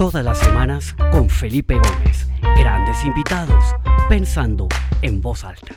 Todas 0.00 0.24
las 0.24 0.38
semanas 0.38 0.94
con 1.12 1.28
Felipe 1.28 1.74
Gómez. 1.74 2.26
Grandes 2.56 3.04
invitados, 3.04 3.62
pensando 4.08 4.66
en 5.02 5.20
voz 5.20 5.44
alta. 5.44 5.74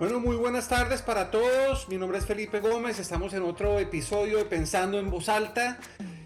Bueno, 0.00 0.18
muy 0.18 0.34
buenas 0.34 0.68
tardes 0.68 1.00
para 1.00 1.30
todos. 1.30 1.88
Mi 1.88 1.96
nombre 1.96 2.18
es 2.18 2.26
Felipe 2.26 2.58
Gómez. 2.58 2.98
Estamos 2.98 3.32
en 3.34 3.44
otro 3.44 3.78
episodio 3.78 4.38
de 4.38 4.44
Pensando 4.46 4.98
en 4.98 5.08
Voz 5.08 5.28
Alta, 5.28 5.78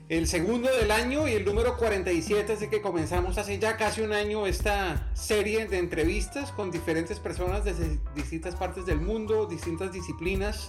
el 0.08 0.28
segundo 0.28 0.70
del 0.70 0.92
año 0.92 1.26
y 1.26 1.32
el 1.32 1.44
número 1.44 1.76
47, 1.76 2.52
así 2.52 2.68
que 2.68 2.80
comenzamos 2.80 3.38
hace 3.38 3.58
ya 3.58 3.76
casi 3.76 4.02
un 4.02 4.12
año 4.12 4.46
esta 4.46 5.10
serie 5.14 5.66
de 5.66 5.78
entrevistas 5.78 6.52
con 6.52 6.70
diferentes 6.70 7.18
personas 7.18 7.64
desde 7.64 7.98
distintas 8.14 8.54
partes 8.54 8.86
del 8.86 9.00
mundo, 9.00 9.46
distintas 9.46 9.92
disciplinas, 9.92 10.68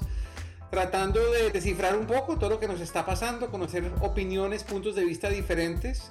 tratando 0.72 1.32
de 1.32 1.52
descifrar 1.52 1.96
un 1.96 2.08
poco 2.08 2.38
todo 2.38 2.50
lo 2.50 2.60
que 2.60 2.68
nos 2.68 2.82
está 2.82 3.06
pasando, 3.06 3.52
conocer 3.52 3.92
opiniones, 4.02 4.64
puntos 4.64 4.96
de 4.96 5.06
vista 5.06 5.30
diferentes. 5.30 6.10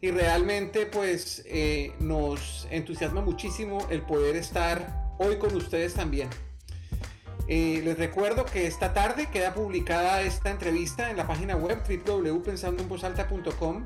Y 0.00 0.10
realmente 0.10 0.84
pues 0.84 1.44
eh, 1.46 1.92
nos 2.00 2.66
entusiasma 2.70 3.22
muchísimo 3.22 3.86
el 3.88 4.02
poder 4.02 4.36
estar 4.36 5.14
hoy 5.18 5.38
con 5.38 5.54
ustedes 5.54 5.94
también. 5.94 6.28
Eh, 7.46 7.82
les 7.84 7.98
recuerdo 7.98 8.46
que 8.46 8.66
esta 8.66 8.94
tarde 8.94 9.28
queda 9.30 9.52
publicada 9.52 10.22
esta 10.22 10.50
entrevista 10.50 11.10
en 11.10 11.18
la 11.18 11.26
página 11.26 11.56
web 11.56 11.78
www.pensandoenvozalta.com 11.86 13.84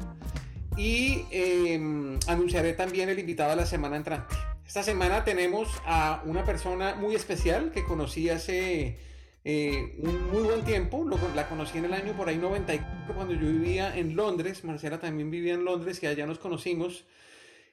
y 0.76 1.24
em, 1.32 2.20
anunciaré 2.28 2.72
también 2.74 3.08
el 3.08 3.18
invitado 3.18 3.50
a 3.52 3.56
la 3.56 3.66
semana 3.66 3.96
entrante. 3.96 4.36
Esta 4.64 4.84
semana 4.84 5.24
tenemos 5.24 5.68
a 5.86 6.22
una 6.24 6.44
persona 6.44 6.94
muy 6.94 7.16
especial 7.16 7.72
que 7.72 7.82
conocí 7.84 8.28
hace 8.30 8.98
eh, 9.44 9.96
un 9.98 10.30
muy 10.30 10.42
buen 10.42 10.62
tiempo. 10.62 11.04
la 11.34 11.48
conocí 11.48 11.78
en 11.78 11.86
el 11.86 11.94
año 11.94 12.12
por 12.16 12.28
ahí 12.28 12.36
94 12.36 13.14
cuando 13.14 13.34
yo 13.34 13.40
vivía 13.40 13.96
en 13.96 14.14
Londres. 14.14 14.62
Marcela 14.62 15.00
también 15.00 15.30
vivía 15.30 15.54
en 15.54 15.64
Londres 15.64 16.00
y 16.02 16.06
allá 16.06 16.26
nos 16.26 16.38
conocimos. 16.38 17.06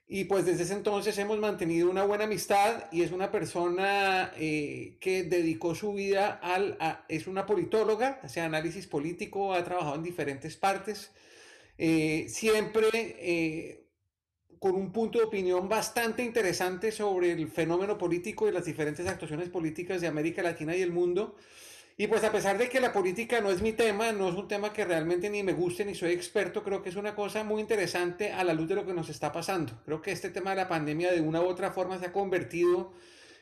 Y 0.08 0.26
pues 0.26 0.46
desde 0.46 0.64
ese 0.64 0.74
entonces 0.74 1.18
hemos 1.18 1.40
mantenido 1.40 1.90
una 1.90 2.04
buena 2.04 2.26
amistad 2.26 2.86
y 2.92 3.02
es 3.02 3.12
una 3.12 3.32
persona 3.32 4.32
eh, 4.38 4.98
que 5.00 5.24
dedicó 5.24 5.74
su 5.74 5.94
vida 5.94 6.40
al... 6.44 6.78
es 7.08 7.26
una 7.26 7.48
politóloga, 7.48 8.20
hace 8.22 8.40
análisis 8.40 8.86
político, 8.86 9.54
ha 9.54 9.64
trabajado 9.64 9.96
en 9.96 10.04
diferentes 10.04 10.58
partes, 10.58 11.12
eh, 11.80 12.28
siempre 12.30 12.88
eh, 12.94 13.86
con 14.60 14.76
un 14.76 14.92
punto 14.92 15.18
de 15.18 15.26
opinión 15.26 15.68
bastante 15.68 16.24
interesante 16.24 16.92
sobre 16.92 17.32
el 17.32 17.48
fenómeno 17.48 17.98
político 17.98 18.48
y 18.48 18.52
las 18.52 18.66
diferentes 18.66 19.08
actuaciones 19.08 19.50
políticas 19.50 20.02
de 20.02 20.08
América 20.08 20.44
Latina 20.44 20.76
y 20.76 20.82
el 20.84 20.92
mundo. 20.92 21.36
Y 21.98 22.08
pues 22.08 22.26
a 22.26 22.32
pesar 22.32 22.58
de 22.58 22.68
que 22.68 22.82
la 22.82 22.92
política 22.92 23.40
no 23.40 23.50
es 23.50 23.62
mi 23.62 23.72
tema, 23.72 24.12
no 24.12 24.28
es 24.28 24.36
un 24.36 24.50
tema 24.50 24.74
que 24.74 24.84
realmente 24.84 25.30
ni 25.30 25.44
me 25.44 25.54
guste 25.54 25.86
ni 25.86 25.96
soy 25.96 26.12
experto, 26.12 26.62
creo 26.62 26.82
que 26.82 26.90
es 26.90 26.98
una 26.98 27.16
cosa 27.16 27.46
muy 27.46 27.62
interesante 27.62 28.34
a 28.34 28.44
la 28.44 28.54
luz 28.54 28.68
de 28.68 28.76
lo 28.76 28.86
que 28.86 28.94
nos 28.94 29.08
está 29.08 29.32
pasando. 29.32 29.82
Creo 29.86 30.02
que 30.02 30.12
este 30.12 30.30
tema 30.30 30.50
de 30.50 30.58
la 30.58 30.68
pandemia 30.68 31.14
de 31.14 31.22
una 31.22 31.40
u 31.42 31.46
otra 31.46 31.72
forma 31.72 31.98
se 31.98 32.08
ha 32.08 32.12
convertido 32.12 32.92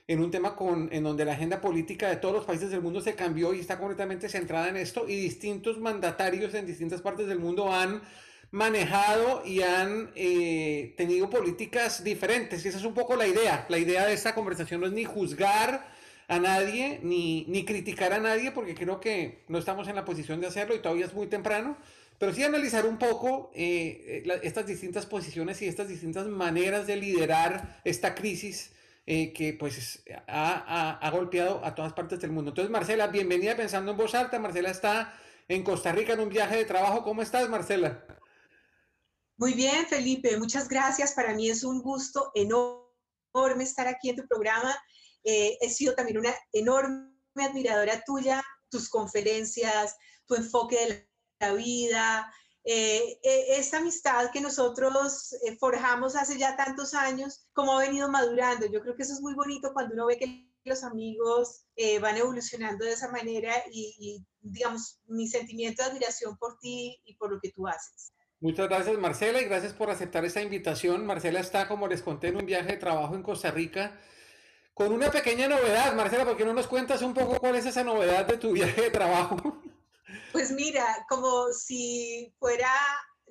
en 0.08 0.20
un 0.20 0.30
tema 0.30 0.56
con, 0.56 0.90
en 0.92 1.04
donde 1.04 1.26
la 1.26 1.34
agenda 1.34 1.62
política 1.62 2.10
de 2.10 2.18
todos 2.18 2.36
los 2.36 2.46
países 2.46 2.70
del 2.70 2.82
mundo 2.82 3.02
se 3.02 3.16
cambió 3.16 3.56
y 3.56 3.60
está 3.60 3.80
completamente 3.80 4.30
centrada 4.30 4.70
en 4.70 4.78
esto 4.78 5.06
y 5.08 5.16
distintos 5.16 5.80
mandatarios 5.80 6.54
en 6.54 6.68
distintas 6.68 7.02
partes 7.02 7.26
del 7.26 7.40
mundo 7.40 7.74
han 7.74 8.04
manejado 8.52 9.42
y 9.44 9.64
han 9.64 10.12
eh, 10.14 10.94
tenido 10.96 11.28
políticas 11.28 12.04
diferentes. 12.04 12.64
Y 12.64 12.68
esa 12.68 12.78
es 12.78 12.86
un 12.86 12.94
poco 12.94 13.16
la 13.16 13.26
idea. 13.26 13.66
La 13.68 13.80
idea 13.80 14.06
de 14.06 14.14
esta 14.14 14.36
conversación 14.36 14.82
no 14.82 14.86
es 14.86 14.94
ni 14.94 15.06
juzgar 15.06 15.92
a 16.28 16.40
nadie 16.40 17.00
ni, 17.04 17.46
ni 17.48 17.66
criticar 17.66 18.14
a 18.14 18.20
nadie 18.20 18.52
porque 18.52 18.76
creo 18.76 19.00
que 19.00 19.44
no 19.48 19.58
estamos 19.58 19.88
en 19.88 19.96
la 19.96 20.06
posición 20.06 20.40
de 20.40 20.48
hacerlo 20.48 20.76
y 20.76 20.80
todavía 20.80 21.06
es 21.06 21.14
muy 21.14 21.28
temprano, 21.28 21.78
pero 22.18 22.34
sí 22.34 22.44
analizar 22.44 22.86
un 22.86 22.98
poco 22.98 23.52
eh, 23.54 24.24
eh, 24.26 24.40
estas 24.44 24.66
distintas 24.66 25.06
posiciones 25.06 25.62
y 25.62 25.68
estas 25.68 25.88
distintas 25.88 26.28
maneras 26.28 26.88
de 26.88 26.96
liderar 26.96 27.82
esta 27.84 28.16
crisis 28.16 28.72
eh, 29.06 29.34
que 29.34 29.54
pues 29.54 30.04
ha, 30.28 30.98
ha, 31.06 31.10
golpeado 31.12 31.64
a 31.66 31.76
todas 31.76 31.92
partes 31.92 32.22
del 32.22 32.32
mundo. 32.32 32.52
Entonces, 32.52 32.72
Marcela, 32.72 33.08
bienvenida 33.08 33.58
Pensando 33.58 33.92
en 33.92 33.98
Voz 33.98 34.16
Alta. 34.16 34.40
Marcela 34.40 34.70
está 34.70 35.14
en 35.50 35.64
Costa 35.64 35.92
Rica 35.92 36.14
en 36.14 36.22
un 36.22 36.30
viaje 36.30 36.56
de 36.56 36.64
trabajo. 36.64 37.04
¿Cómo 37.04 37.22
estás, 37.22 37.50
Marcela? 37.50 38.06
Muy 39.36 39.54
bien, 39.54 39.86
Felipe. 39.88 40.38
Muchas 40.38 40.70
gracias. 40.70 41.12
Para 41.12 41.34
mí 41.34 41.50
es 41.50 41.66
un 41.66 41.82
gusto 41.82 42.32
enorme 42.34 43.64
estar 43.64 43.88
aquí 43.88 44.10
en 44.10 44.16
tu 44.16 44.28
programa 44.28 44.74
eh, 45.24 45.58
he 45.62 45.70
sido 45.70 45.96
también 45.96 46.18
una 46.18 46.34
enorme 46.52 47.10
admiradora 47.36 48.04
tuya, 48.06 48.44
tus 48.70 48.90
conferencias, 48.90 49.96
tu 50.26 50.36
enfoque 50.36 50.76
de 50.76 51.10
la 51.40 51.54
vida, 51.54 52.34
eh, 52.66 53.20
eh, 53.24 53.46
esta 53.58 53.78
amistad 53.78 54.32
que 54.32 54.42
nosotros 54.42 55.36
forjamos 55.60 56.16
hace 56.16 56.38
ya 56.38 56.56
tantos 56.56 56.94
años, 56.94 57.48
cómo 57.54 57.78
ha 57.78 57.82
venido 57.82 58.10
madurando. 58.10 58.66
Yo 58.66 58.82
creo 58.82 58.96
que 58.96 59.04
eso 59.04 59.14
es 59.14 59.22
muy 59.22 59.34
bonito 59.34 59.74
cuando 59.74 59.94
uno 59.94 60.06
ve 60.08 60.18
que 60.18 60.50
los 60.66 60.84
amigos 60.84 61.66
van 62.00 62.16
evolucionando 62.16 62.86
de 62.86 62.94
esa 62.94 63.12
manera 63.12 63.54
y, 63.70 63.96
y, 64.00 64.26
digamos, 64.40 65.02
mi 65.08 65.28
sentimiento 65.28 65.84
de 65.84 65.90
admiración 65.90 66.38
por 66.38 66.58
ti 66.60 67.02
y 67.04 67.16
por 67.16 67.34
lo 67.34 67.40
que 67.42 67.52
tú 67.52 67.68
haces. 67.68 68.14
Muchas 68.40 68.70
gracias 68.70 68.98
Marcela 68.98 69.42
y 69.42 69.46
gracias 69.46 69.74
por 69.74 69.90
aceptar 69.90 70.24
esta 70.24 70.42
invitación. 70.42 71.06
Marcela 71.06 71.42
está, 71.42 71.68
como 71.68 71.88
les 71.88 72.02
conté, 72.02 72.28
en 72.28 72.38
un 72.38 72.46
viaje 72.46 72.74
de 72.74 72.78
trabajo 72.78 73.16
en 73.16 73.24
Costa 73.24 73.52
Rica 73.52 74.00
con 74.74 74.92
una 74.92 75.12
pequeña 75.12 75.48
novedad, 75.48 75.94
Marcela, 75.96 76.26
¿por 76.26 76.36
qué 76.36 76.46
no 76.46 76.54
nos 76.54 76.68
cuentas 76.68 77.02
un 77.02 77.14
poco 77.14 77.40
cuál 77.40 77.56
es 77.56 77.66
esa 77.66 77.84
novedad 77.84 78.26
de 78.26 78.38
tu 78.38 78.52
viaje 78.54 78.82
de 78.82 78.90
trabajo? 78.90 79.38
Pues 80.32 80.52
mira, 80.52 81.06
como 81.10 81.52
si 81.54 82.34
fuera, 82.40 82.70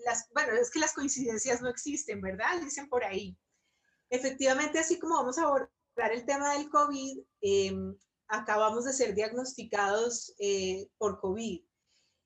las, 0.04 0.28
bueno, 0.32 0.52
es 0.52 0.70
que 0.70 0.78
las 0.78 0.92
coincidencias 0.92 1.60
no 1.60 1.68
existen, 1.68 2.20
¿verdad? 2.20 2.60
Dicen 2.60 2.88
por 2.88 3.04
ahí. 3.04 3.36
Efectivamente, 4.08 4.78
así 4.78 4.98
como 4.98 5.16
vamos 5.16 5.38
a 5.38 5.42
abordar 5.42 6.12
el 6.12 6.24
tema 6.24 6.54
del 6.54 6.68
COVID, 6.70 7.18
em, 7.40 7.96
acabamos 8.28 8.84
de 8.84 8.92
ser 8.92 9.14
diagnosticados 9.14 10.34
eh, 10.38 10.88
por 10.96 11.20
COVID. 11.20 11.60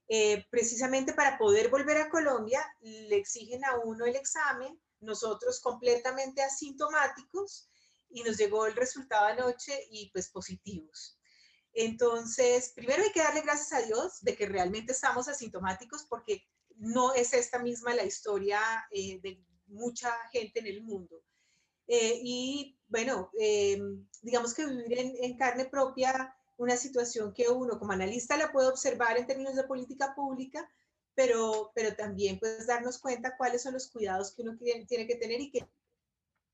Eh, 0.09 0.47
precisamente 0.51 1.15
para 1.15 1.37
poder 1.37 1.69
volver 1.69 1.97
a 1.97 2.11
Colombia, 2.11 2.65
le 2.81 3.17
exigen 3.17 3.65
a 3.65 3.79
uno 3.79 4.05
el 4.05 4.15
examen, 4.15 4.81
nosotros 5.01 5.61
completamente 5.61 6.43
asintomáticos, 6.43 7.69
y 8.11 8.23
nos 8.23 8.37
llegó 8.37 8.67
el 8.67 8.77
resultado 8.77 9.27
anoche 9.27 9.87
y 9.91 10.11
pues 10.11 10.29
positivos. 10.29 11.19
Entonces, 11.73 12.73
primero 12.75 13.03
hay 13.03 13.13
que 13.13 13.21
darle 13.21 13.43
gracias 13.43 13.73
a 13.73 13.85
Dios 13.85 14.23
de 14.23 14.35
que 14.35 14.47
realmente 14.47 14.93
estamos 14.93 15.29
asintomáticos 15.29 16.07
porque 16.09 16.43
no 16.77 17.15
es 17.15 17.35
esta 17.35 17.59
misma 17.59 17.95
la 17.95 18.05
historia 18.05 18.61
eh, 18.91 19.21
de 19.21 19.43
mucha 19.67 20.11
gente 20.33 20.61
en 20.61 20.67
el 20.67 20.83
mundo. 20.83 21.23
Eh, 21.87 22.21
y 22.23 22.79
bueno, 22.89 23.31
eh, 23.39 23.79
digamos 24.23 24.55
que 24.55 24.67
vivir 24.67 24.99
en, 24.99 25.37
carne 25.37 25.67
propia 25.67 26.35
una 26.57 26.77
situación 26.77 27.33
que 27.33 27.49
uno 27.49 27.79
como 27.79 27.93
analista 27.93 28.37
la 28.37 28.51
puede 28.51 28.69
observar 28.69 29.19
en 29.19 29.27
términos 29.27 29.55
de 29.55 29.65
política 29.65 30.15
pública, 30.15 30.69
pero, 31.15 31.73
pero 31.75 31.95
también 31.95 32.39
puedes 32.39 32.67
darnos 32.67 32.99
cuenta 32.99 33.37
cuáles 33.37 33.63
son 33.63 33.75
los 33.75 33.89
cuidados 33.91 34.35
que 34.35 34.43
uno 34.43 34.57
tiene 34.59 35.07
que 35.07 35.17
tener 35.17 35.41
y 35.41 35.51
que 35.51 35.69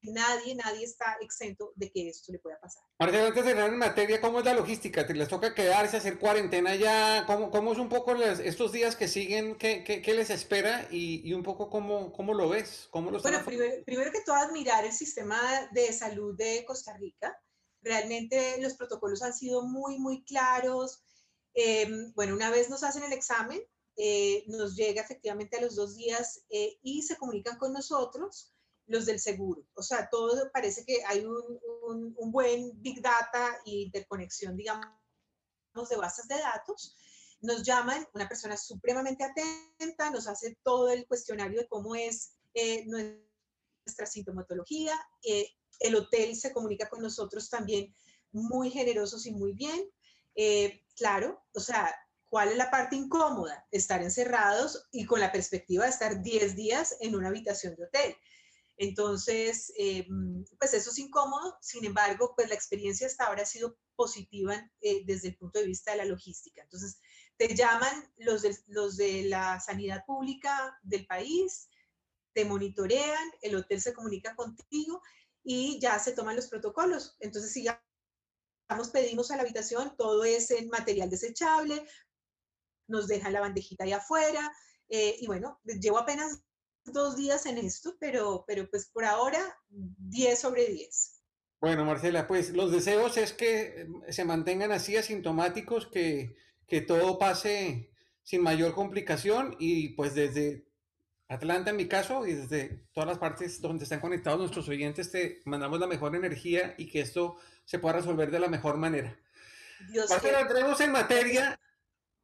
nadie, 0.02 0.54
nadie 0.54 0.84
está 0.84 1.16
exento 1.20 1.72
de 1.76 1.90
que 1.90 2.08
esto 2.08 2.32
le 2.32 2.38
pueda 2.38 2.58
pasar. 2.58 2.82
Marcela, 2.98 3.26
antes 3.28 3.44
de 3.44 3.50
entrar 3.50 3.68
en 3.70 3.78
materia, 3.78 4.20
¿cómo 4.20 4.40
es 4.40 4.44
la 4.44 4.54
logística? 4.54 5.06
¿Te 5.06 5.14
les 5.14 5.28
toca 5.28 5.54
quedarse, 5.54 5.96
hacer 5.96 6.18
cuarentena 6.18 6.74
ya? 6.74 7.24
¿Cómo, 7.26 7.50
cómo 7.50 7.72
es 7.72 7.78
un 7.78 7.88
poco 7.88 8.14
estos 8.14 8.72
días 8.72 8.96
que 8.96 9.08
siguen? 9.08 9.56
¿Qué, 9.56 9.84
qué, 9.84 10.14
les 10.14 10.30
espera? 10.30 10.88
Y, 10.90 11.28
y, 11.28 11.34
un 11.34 11.42
poco 11.42 11.70
cómo, 11.70 12.12
cómo 12.12 12.34
lo 12.34 12.48
ves? 12.48 12.88
¿Cómo 12.90 13.10
lo 13.10 13.20
bueno, 13.20 13.44
primero, 13.44 13.84
primero, 13.84 14.12
que 14.12 14.22
todo, 14.22 14.36
admirar 14.36 14.84
el 14.84 14.92
sistema 14.92 15.38
de 15.72 15.92
salud 15.92 16.36
de 16.36 16.64
Costa 16.64 16.96
Rica. 16.96 17.36
Realmente 17.80 18.60
los 18.60 18.74
protocolos 18.74 19.22
han 19.22 19.34
sido 19.34 19.62
muy, 19.62 19.98
muy 19.98 20.24
claros. 20.24 21.02
Eh, 21.54 21.88
bueno, 22.14 22.34
una 22.34 22.50
vez 22.50 22.70
nos 22.70 22.82
hacen 22.82 23.02
el 23.02 23.12
examen, 23.12 23.60
eh, 23.96 24.44
nos 24.46 24.74
llega 24.74 25.02
efectivamente 25.02 25.56
a 25.56 25.60
los 25.60 25.76
dos 25.76 25.96
días 25.96 26.44
eh, 26.48 26.78
y 26.82 27.02
se 27.02 27.16
comunican 27.16 27.58
con 27.58 27.72
nosotros 27.72 28.51
los 28.86 29.06
del 29.06 29.20
seguro. 29.20 29.66
O 29.74 29.82
sea, 29.82 30.08
todo 30.10 30.50
parece 30.52 30.84
que 30.84 31.04
hay 31.04 31.24
un, 31.24 32.14
un, 32.16 32.32
buen 32.32 32.80
big 32.82 33.00
data 33.00 33.58
e 33.66 33.70
interconexión, 33.70 34.56
digamos, 34.56 34.88
de 35.88 35.96
bases 35.96 36.28
de 36.28 36.38
datos. 36.38 36.96
Nos 37.40 37.62
llaman, 37.62 38.06
una 38.14 38.28
persona 38.28 38.56
supremamente 38.56 39.24
atenta, 39.24 40.10
nos 40.10 40.28
hace 40.28 40.58
todo 40.62 40.90
el 40.90 41.06
cuestionario 41.06 41.60
de 41.60 41.68
cómo 41.68 41.94
es 41.94 42.34
eh, 42.54 42.84
nuestra 42.86 44.06
sintomatología. 44.06 44.94
Eh, 45.22 45.48
el 45.80 45.96
hotel 45.96 46.36
se 46.36 46.52
comunica 46.52 46.88
con 46.88 47.02
nosotros 47.02 47.48
también 47.50 47.94
muy 48.30 48.70
generosos 48.70 49.26
y 49.26 49.32
muy 49.32 49.52
bien. 49.52 49.90
Eh, 50.34 50.84
claro, 50.96 51.42
o 51.54 51.60
sea, 51.60 51.94
¿cuál 52.28 52.50
es 52.50 52.56
la 52.56 52.70
parte 52.70 52.96
incómoda? 52.96 53.66
Estar 53.70 54.02
encerrados 54.02 54.88
y 54.92 55.04
con 55.04 55.20
la 55.20 55.32
perspectiva 55.32 55.84
de 55.84 55.90
estar 55.90 56.22
10 56.22 56.56
días 56.56 56.96
en 57.00 57.14
una 57.14 57.28
habitación 57.28 57.74
de 57.74 57.84
hotel. 57.84 58.16
Entonces, 58.82 59.72
eh, 59.78 60.08
pues 60.58 60.74
eso 60.74 60.90
es 60.90 60.98
incómodo, 60.98 61.56
sin 61.60 61.84
embargo, 61.84 62.34
pues 62.34 62.48
la 62.48 62.56
experiencia 62.56 63.06
hasta 63.06 63.26
ahora 63.26 63.44
ha 63.44 63.46
sido 63.46 63.78
positiva 63.94 64.56
eh, 64.80 65.04
desde 65.06 65.28
el 65.28 65.36
punto 65.36 65.60
de 65.60 65.66
vista 65.66 65.92
de 65.92 65.98
la 65.98 66.04
logística. 66.04 66.62
Entonces, 66.62 66.98
te 67.36 67.54
llaman 67.54 68.12
los 68.16 68.42
de, 68.42 68.58
los 68.66 68.96
de 68.96 69.22
la 69.26 69.60
sanidad 69.60 70.04
pública 70.04 70.76
del 70.82 71.06
país, 71.06 71.68
te 72.32 72.44
monitorean, 72.44 73.30
el 73.42 73.54
hotel 73.54 73.80
se 73.80 73.92
comunica 73.92 74.34
contigo 74.34 75.00
y 75.44 75.78
ya 75.78 76.00
se 76.00 76.10
toman 76.10 76.34
los 76.34 76.48
protocolos. 76.48 77.16
Entonces, 77.20 77.52
si 77.52 77.62
ya 77.62 77.80
pedimos 78.92 79.30
a 79.30 79.36
la 79.36 79.42
habitación, 79.42 79.94
todo 79.96 80.24
es 80.24 80.50
en 80.50 80.68
material 80.70 81.08
desechable, 81.08 81.86
nos 82.88 83.06
dejan 83.06 83.32
la 83.32 83.42
bandejita 83.42 83.84
ahí 83.84 83.92
afuera, 83.92 84.52
eh, 84.88 85.18
y 85.20 85.26
bueno, 85.28 85.60
llevo 85.62 85.98
apenas 85.98 86.42
dos 86.84 87.16
días 87.16 87.46
en 87.46 87.58
esto, 87.58 87.96
pero, 87.98 88.44
pero 88.46 88.68
pues 88.68 88.86
por 88.86 89.04
ahora 89.04 89.40
10 89.68 90.38
sobre 90.38 90.66
10. 90.66 91.22
Bueno, 91.60 91.84
Marcela, 91.84 92.26
pues 92.26 92.50
los 92.50 92.72
deseos 92.72 93.16
es 93.16 93.32
que 93.32 93.86
se 94.08 94.24
mantengan 94.24 94.72
así 94.72 94.96
asintomáticos, 94.96 95.86
que, 95.86 96.36
que 96.66 96.80
todo 96.80 97.18
pase 97.18 97.92
sin 98.24 98.42
mayor 98.42 98.74
complicación 98.74 99.56
y 99.58 99.90
pues 99.90 100.14
desde 100.14 100.66
Atlanta 101.28 101.70
en 101.70 101.76
mi 101.76 101.86
caso 101.86 102.26
y 102.26 102.34
desde 102.34 102.84
todas 102.92 103.08
las 103.08 103.18
partes 103.18 103.60
donde 103.60 103.84
están 103.84 104.00
conectados 104.00 104.38
nuestros 104.38 104.68
oyentes 104.68 105.10
te 105.10 105.40
mandamos 105.44 105.80
la 105.80 105.86
mejor 105.86 106.14
energía 106.14 106.74
y 106.78 106.88
que 106.88 107.00
esto 107.00 107.36
se 107.64 107.78
pueda 107.78 107.96
resolver 107.96 108.30
de 108.30 108.40
la 108.40 108.48
mejor 108.48 108.76
manera. 108.76 109.18
Dios 109.88 110.10
entremos 110.10 110.80
en 110.80 110.92
materia. 110.92 111.58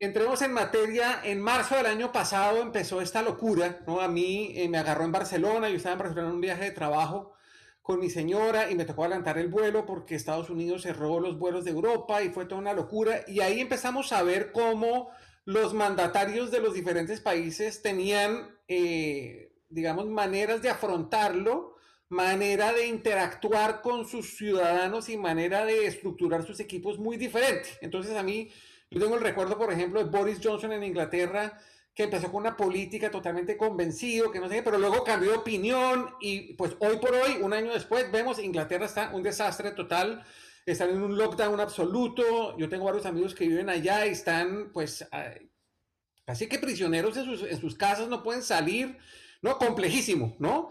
Entremos 0.01 0.43
en 0.43 0.53
materia. 0.53 1.21
En 1.25 1.41
marzo 1.41 1.75
del 1.75 1.87
año 1.87 2.13
pasado 2.13 2.63
empezó 2.63 3.01
esta 3.01 3.21
locura, 3.21 3.81
¿no? 3.85 4.01
A 4.01 4.07
mí 4.07 4.53
eh, 4.55 4.69
me 4.69 4.79
agarró 4.79 5.05
en 5.05 5.11
Barcelona, 5.11 5.69
yo 5.69 5.77
estaba 5.77 5.95
en 5.95 5.99
Barcelona 5.99 6.29
en 6.29 6.35
un 6.35 6.41
viaje 6.41 6.65
de 6.65 6.71
trabajo 6.71 7.33
con 7.83 7.99
mi 7.99 8.09
señora 8.09 8.71
y 8.71 8.77
me 8.77 8.85
tocó 8.85 9.03
adelantar 9.03 9.39
el 9.39 9.49
vuelo 9.49 9.87
porque 9.87 10.15
Estados 10.15 10.51
Unidos 10.51 10.83
cerró 10.83 11.19
los 11.19 11.39
vuelos 11.39 11.65
de 11.65 11.73
Europa 11.73 12.23
y 12.23 12.29
fue 12.29 12.45
toda 12.45 12.61
una 12.61 12.75
locura. 12.75 13.25
Y 13.27 13.41
ahí 13.41 13.61
empezamos 13.61 14.13
a 14.13 14.23
ver 14.23 14.53
cómo 14.53 15.11
los 15.45 15.75
mandatarios 15.75 16.53
de 16.53 16.61
los 16.61 16.75
diferentes 16.75 17.21
países 17.21 17.83
tenían, 17.83 18.57
eh, 18.69 19.53
digamos, 19.69 20.07
maneras 20.07 20.63
de 20.63 20.71
afrontarlo, 20.71 21.75
manera 22.09 22.73
de 22.73 22.87
interactuar 22.87 23.81
con 23.81 24.07
sus 24.07 24.37
ciudadanos 24.37 25.09
y 25.09 25.17
manera 25.17 25.65
de 25.65 25.87
estructurar 25.87 26.47
sus 26.47 26.61
equipos 26.61 26.99
muy 26.99 27.17
diferente. 27.17 27.71
Entonces 27.81 28.15
a 28.17 28.23
mí, 28.23 28.51
yo 28.91 29.01
tengo 29.01 29.17
el 29.17 29.23
recuerdo, 29.23 29.59
por 29.59 29.73
ejemplo, 29.73 30.03
de 30.03 30.11
Boris 30.11 30.39
Johnson 30.43 30.73
en 30.73 30.85
Inglaterra, 30.85 31.59
que 31.95 32.05
empezó 32.05 32.31
con 32.31 32.43
una 32.43 32.57
política 32.57 33.11
totalmente 33.11 33.57
convencido, 33.57 34.31
que 34.31 34.41
no 34.41 34.49
sé 34.49 34.57
qué, 34.57 34.63
pero 34.63 34.79
luego 34.79 35.05
cambió 35.05 35.33
de 35.33 35.39
opinión 35.39 36.15
y 36.21 36.55
pues 36.55 36.77
hoy 36.79 36.97
por 36.99 37.13
hoy, 37.13 37.39
un 37.43 37.53
año 37.53 37.73
después, 37.73 38.11
vemos 38.13 38.39
Inglaterra 38.39 38.87
está 38.87 39.11
un 39.13 39.23
desastre 39.23 39.73
total 39.73 40.25
están 40.73 40.91
en 40.91 41.03
un 41.03 41.17
lockdown 41.17 41.61
absoluto. 41.61 42.57
Yo 42.59 42.69
tengo 42.69 42.85
varios 42.85 43.07
amigos 43.07 43.35
que 43.35 43.49
viven 43.49 43.71
allá 43.71 44.07
y 44.07 44.11
están, 44.11 44.71
pues, 44.73 45.07
casi 46.25 46.47
que 46.47 46.59
prisioneros 46.59 47.17
en 47.17 47.61
sus, 47.61 47.75
casas, 47.75 48.09
no 48.09 48.23
pueden 48.23 48.43
salir, 48.43 48.97
¿no? 49.41 49.57
Complejísimo, 49.59 50.37
¿no? 50.39 50.71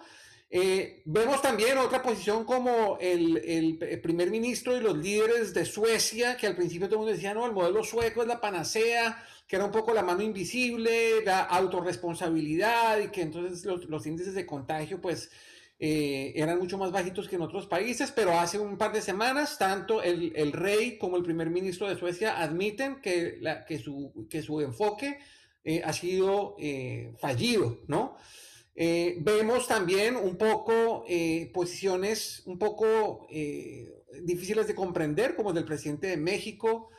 Eh, 0.50 1.02
vemos 1.06 1.42
también 1.42 1.78
otra 1.78 2.02
posición 2.02 2.46
como 2.46 2.98
el, 3.02 3.38
el, 3.38 4.00
primer 4.02 4.32
ministro 4.32 4.78
y 4.78 4.80
los 4.80 4.98
líderes 4.98 5.54
de 5.54 5.66
Suecia, 5.66 6.38
que 6.38 6.48
al 6.48 6.56
principio 6.56 6.88
todo 6.88 6.96
el 6.96 7.00
mundo 7.00 7.14
decía, 7.14 7.34
no, 7.34 7.46
el 7.46 7.52
modelo 7.52 7.84
sueco 7.84 8.22
es 8.22 8.28
la 8.28 8.40
panacea, 8.40 9.22
que 9.46 9.58
era 9.58 9.66
un 9.66 9.72
poco 9.72 9.94
la 9.94 10.04
mano 10.04 10.22
invisible, 10.22 11.24
la 11.26 11.42
autorresponsabilidad 11.42 13.00
y 13.00 13.10
que 13.10 13.22
entonces 13.22 13.66
los, 13.66 13.86
los 13.90 14.06
índices 14.08 14.36
de 14.36 14.46
contagio, 14.46 15.02
pues, 15.02 15.30
eh, 15.80 16.34
eran 16.36 16.58
mucho 16.58 16.78
más 16.78 16.92
bajitos 16.92 17.28
que 17.28 17.36
en 17.36 17.44
otros 17.44 17.68
países, 17.68 18.12
pero 18.12 18.40
hace 18.40 18.58
un 18.58 18.78
par 18.78 18.94
de 18.94 19.02
semanas 19.02 19.60
tanto 19.60 20.02
el, 20.02 20.32
el 20.36 20.52
rey 20.52 20.98
como 20.98 21.18
el 21.18 21.24
primer 21.24 21.52
ministro 21.52 21.88
de 21.88 21.96
Suecia 21.96 22.42
admiten 22.42 23.00
que, 23.00 23.38
la, 23.42 23.64
que, 23.64 23.78
su, 23.78 24.28
que 24.28 24.42
su 24.42 24.60
enfoque 24.62 25.20
eh, 25.64 25.82
ha 25.84 25.94
sido 25.94 26.56
eh, 26.58 27.14
fallido, 27.20 27.82
¿no? 27.88 28.18
Vemos 28.78 29.68
también 29.68 30.16
un 30.16 30.38
poco 30.38 31.04
posiciones 31.52 32.44
un 32.46 32.60
poco 32.60 33.28
difíciles 34.24 34.68
de 34.68 34.76
comprender, 34.76 35.36
como 35.36 35.50
el 35.50 35.56
del 35.56 35.66
presidente 35.66 36.08
de 36.08 36.18
México, 36.18 36.90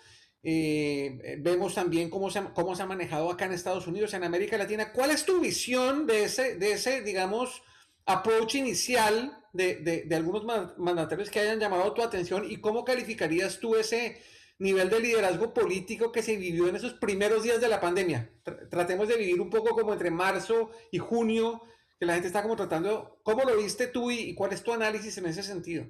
vemos 0.42 1.74
también 1.74 2.10
cómo 2.10 2.30
se, 2.30 2.42
cómo 2.52 2.74
se 2.74 2.82
ha 2.82 2.86
manejado 2.86 3.30
acá 3.30 3.44
en 3.44 3.52
Estados 3.52 3.86
Unidos, 3.86 4.12
en 4.14 4.24
América 4.24 4.58
Latina. 4.58 4.92
¿Cuál 4.92 5.12
es 5.12 5.24
tu 5.24 5.40
visión 5.40 6.06
de 6.06 6.24
ese, 6.24 6.56
de 6.56 6.72
ese 6.72 7.02
digamos, 7.02 7.62
approach 8.06 8.56
inicial 8.56 9.38
de, 9.52 10.04
de, 10.06 10.16
algunos 10.16 10.44
mandatarios 10.78 11.30
que 11.30 11.40
hayan 11.40 11.60
llamado 11.60 11.92
tu 11.92 12.02
atención 12.02 12.50
y 12.50 12.58
cómo 12.58 12.84
calificarías 12.84 13.58
tú 13.60 13.76
ese 13.76 14.20
nivel 14.58 14.90
de 14.90 15.00
liderazgo 15.00 15.54
político 15.54 16.10
que 16.10 16.22
se 16.22 16.36
vivió 16.36 16.68
en 16.68 16.76
esos 16.76 16.94
primeros 16.94 17.42
días 17.42 17.60
de 17.60 17.68
la 17.68 17.80
pandemia. 17.80 18.32
Tratemos 18.70 19.08
de 19.08 19.16
vivir 19.16 19.40
un 19.40 19.50
poco 19.50 19.70
como 19.70 19.92
entre 19.92 20.10
marzo 20.10 20.70
y 20.90 20.98
junio, 20.98 21.62
que 21.98 22.06
la 22.06 22.14
gente 22.14 22.28
está 22.28 22.42
como 22.42 22.56
tratando, 22.56 23.20
¿cómo 23.22 23.44
lo 23.44 23.56
viste 23.56 23.86
tú 23.86 24.10
y, 24.10 24.34
cuál 24.34 24.52
es 24.52 24.62
tu 24.62 24.72
análisis 24.72 25.16
en 25.18 25.26
ese 25.26 25.42
sentido? 25.42 25.86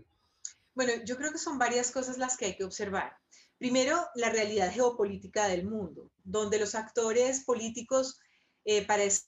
Bueno, 0.75 0.93
yo 1.05 1.17
creo 1.17 1.33
que 1.33 1.39
son 1.39 1.59
varias 1.59 1.91
cosas 1.91 2.19
las 2.19 2.37
que 2.37 2.47
hay 2.47 2.57
que 2.57 2.65
observar. 2.65 3.17
Primero, 3.59 4.07
la 4.15 4.31
realidad 4.31 4.73
geopolítica 4.73 5.49
del 5.49 5.67
mundo, 5.67 6.13
donde 6.23 6.59
los 6.59 6.75
actores 6.75 7.45
políticos 7.45 8.21
eh, 8.65 8.87
para 8.87 9.03
ese 9.03 9.27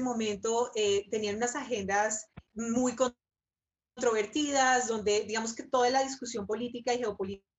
momento 0.00 0.70
eh, 0.74 1.06
tenían 1.10 1.36
unas 1.36 1.56
agendas 1.56 2.28
muy 2.54 2.96
controvertidas, 3.94 4.88
donde 4.88 5.24
digamos 5.24 5.54
que 5.54 5.64
toda 5.64 5.90
la 5.90 6.02
discusión 6.02 6.46
política 6.46 6.94
y 6.94 6.98
geopolítica 6.98 7.55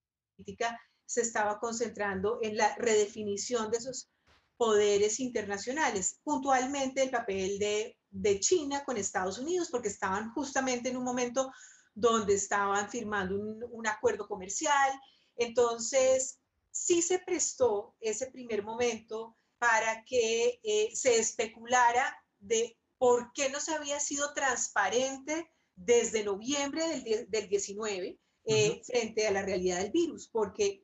se 1.05 1.21
estaba 1.21 1.59
concentrando 1.59 2.39
en 2.41 2.57
la 2.57 2.75
redefinición 2.75 3.71
de 3.71 3.77
esos 3.77 4.09
poderes 4.57 5.19
internacionales, 5.19 6.19
puntualmente 6.23 7.03
el 7.03 7.11
papel 7.11 7.59
de, 7.59 7.93
China 8.39 8.83
con 8.83 8.97
Estados 8.97 9.37
Unidos, 9.37 9.69
porque 9.69 9.87
estaban 9.87 10.31
justamente 10.31 10.89
en 10.89 10.97
un 10.97 11.03
momento 11.03 11.51
donde 11.93 12.33
estaban 12.33 12.89
firmando 12.89 13.35
un, 13.35 13.63
un 13.71 13.87
acuerdo 13.87 14.27
comercial. 14.27 14.91
Entonces, 15.35 16.39
sí 16.71 17.01
se 17.01 17.19
prestó 17.19 17.95
ese 17.99 18.27
primer 18.31 18.63
momento 18.63 19.37
para 19.59 20.03
que 20.03 20.59
eh, 20.63 20.89
se 20.93 21.17
especulara 21.17 22.17
de 22.39 22.77
por 22.97 23.31
qué 23.33 23.49
no 23.49 23.59
se 23.59 23.75
había 23.75 23.99
sido 23.99 24.33
transparente 24.33 25.51
desde 25.75 26.23
noviembre 26.23 26.87
del, 26.87 27.29
del 27.29 27.49
19 27.49 28.19
eh, 28.47 28.81
frente 28.85 29.27
a 29.27 29.31
la 29.31 29.41
realidad 29.41 29.81
del 29.81 29.91
virus, 29.91 30.29
porque 30.29 30.83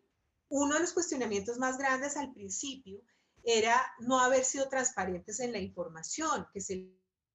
uno 0.50 0.76
de 0.76 0.82
los 0.82 0.94
cuestionamientos 0.94 1.58
más 1.58 1.78
grandes 1.78 2.18
al 2.18 2.34
principio 2.34 3.02
era 3.44 3.82
no 4.00 4.20
haber 4.20 4.46
sido 4.46 4.70
transparentes 4.70 5.40
en 5.40 5.52
la 5.52 5.60
información 5.60 6.46
que 6.54 6.62
se 6.62 6.76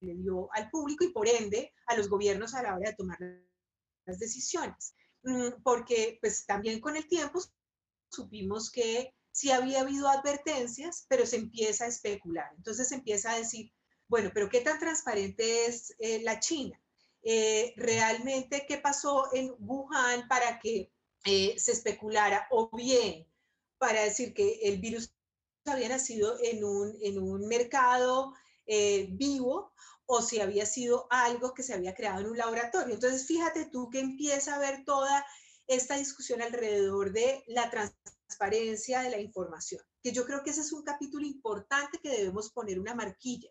le 0.01 0.15
dio 0.15 0.49
al 0.53 0.71
público 0.71 1.05
y 1.05 1.13
por 1.13 1.29
ende 1.29 1.73
a 1.87 1.97
los 1.97 2.09
gobiernos 2.09 2.55
a 2.55 2.63
la 2.63 2.77
hora 2.77 2.91
de 2.91 2.97
tomar 2.97 3.19
las 4.05 4.19
decisiones. 4.19 4.95
Mm, 5.23 5.63
porque 5.63 6.19
pues 6.21 6.47
también 6.47 6.81
con 6.81 6.97
el 6.97 7.09
tiempo 7.09 7.41
supimos 8.11 8.71
que 8.71 9.15
sí 9.33 9.51
había 9.51 9.81
habido 9.81 10.09
advertencias, 10.09 11.07
pero 11.09 11.27
se 11.27 11.37
empieza 11.37 11.85
a 11.85 11.89
especular. 11.89 12.51
Entonces 12.57 12.89
se 12.89 12.95
empieza 12.95 13.33
a 13.33 13.39
decir, 13.39 13.73
bueno, 14.09 14.31
pero 14.33 14.49
¿qué 14.49 14.61
tan 14.61 14.79
transparente 14.79 15.67
es 15.67 15.95
eh, 15.99 16.23
la 16.23 16.41
China? 16.41 16.81
Eh, 17.23 17.75
¿Realmente 17.77 18.65
qué 18.67 18.79
pasó 18.79 19.29
en 19.33 19.55
Wuhan 19.59 20.29
para 20.29 20.59
que 20.59 20.93
eh, 21.25 21.55
se 21.59 21.73
especulara? 21.73 22.47
O 22.51 22.71
bien, 22.77 23.27
para 23.79 24.03
decir 24.03 24.35
que 24.35 24.61
el 24.63 24.79
virus 24.79 25.13
había 25.67 25.89
nacido 25.89 26.37
en 26.43 26.65
un, 26.65 26.97
en 27.03 27.19
un 27.19 27.47
mercado 27.47 28.35
vivo 29.11 29.73
o 30.05 30.21
si 30.21 30.41
había 30.41 30.67
sido 30.67 31.07
algo 31.11 31.55
que 31.55 31.63
se 31.63 31.75
había 31.75 31.95
creado 31.95 32.21
en 32.21 32.29
un 32.29 32.39
laboratorio. 32.39 32.95
Entonces, 32.95 33.27
fíjate 33.27 33.67
tú 33.67 33.89
que 33.91 34.01
empieza 34.01 34.55
a 34.55 34.59
ver 34.59 34.85
toda 34.85 35.25
esta 35.67 35.97
discusión 35.97 36.41
alrededor 36.41 37.13
de 37.13 37.45
la 37.47 37.71
transparencia 37.71 39.01
de 39.03 39.11
la 39.11 39.21
información, 39.21 39.83
que 40.03 40.13
yo 40.13 40.25
creo 40.25 40.43
que 40.43 40.51
ese 40.51 40.63
es 40.63 40.73
un 40.73 40.83
capítulo 40.83 41.27
importante 41.27 41.99
que 42.03 42.09
debemos 42.09 42.51
poner 42.51 42.81
una 42.81 42.95
marquilla 42.95 43.51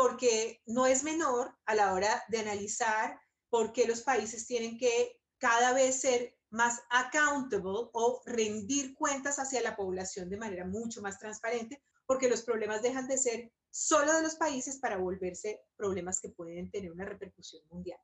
porque 0.00 0.62
no 0.64 0.86
es 0.86 1.04
menor 1.04 1.54
a 1.66 1.74
la 1.74 1.92
hora 1.92 2.24
de 2.28 2.38
analizar 2.38 3.20
por 3.50 3.70
qué 3.70 3.86
los 3.86 4.00
países 4.00 4.46
tienen 4.46 4.78
que 4.78 5.20
cada 5.36 5.74
vez 5.74 6.00
ser 6.00 6.38
más 6.48 6.80
accountable 6.88 7.90
o 7.92 8.22
rendir 8.24 8.94
cuentas 8.94 9.38
hacia 9.38 9.60
la 9.60 9.76
población 9.76 10.30
de 10.30 10.38
manera 10.38 10.64
mucho 10.64 11.02
más 11.02 11.18
transparente, 11.18 11.82
porque 12.06 12.30
los 12.30 12.40
problemas 12.40 12.80
dejan 12.80 13.08
de 13.08 13.18
ser 13.18 13.52
solo 13.68 14.14
de 14.14 14.22
los 14.22 14.36
países 14.36 14.78
para 14.78 14.96
volverse 14.96 15.60
problemas 15.76 16.18
que 16.18 16.30
pueden 16.30 16.70
tener 16.70 16.90
una 16.90 17.04
repercusión 17.04 17.62
mundial. 17.68 18.00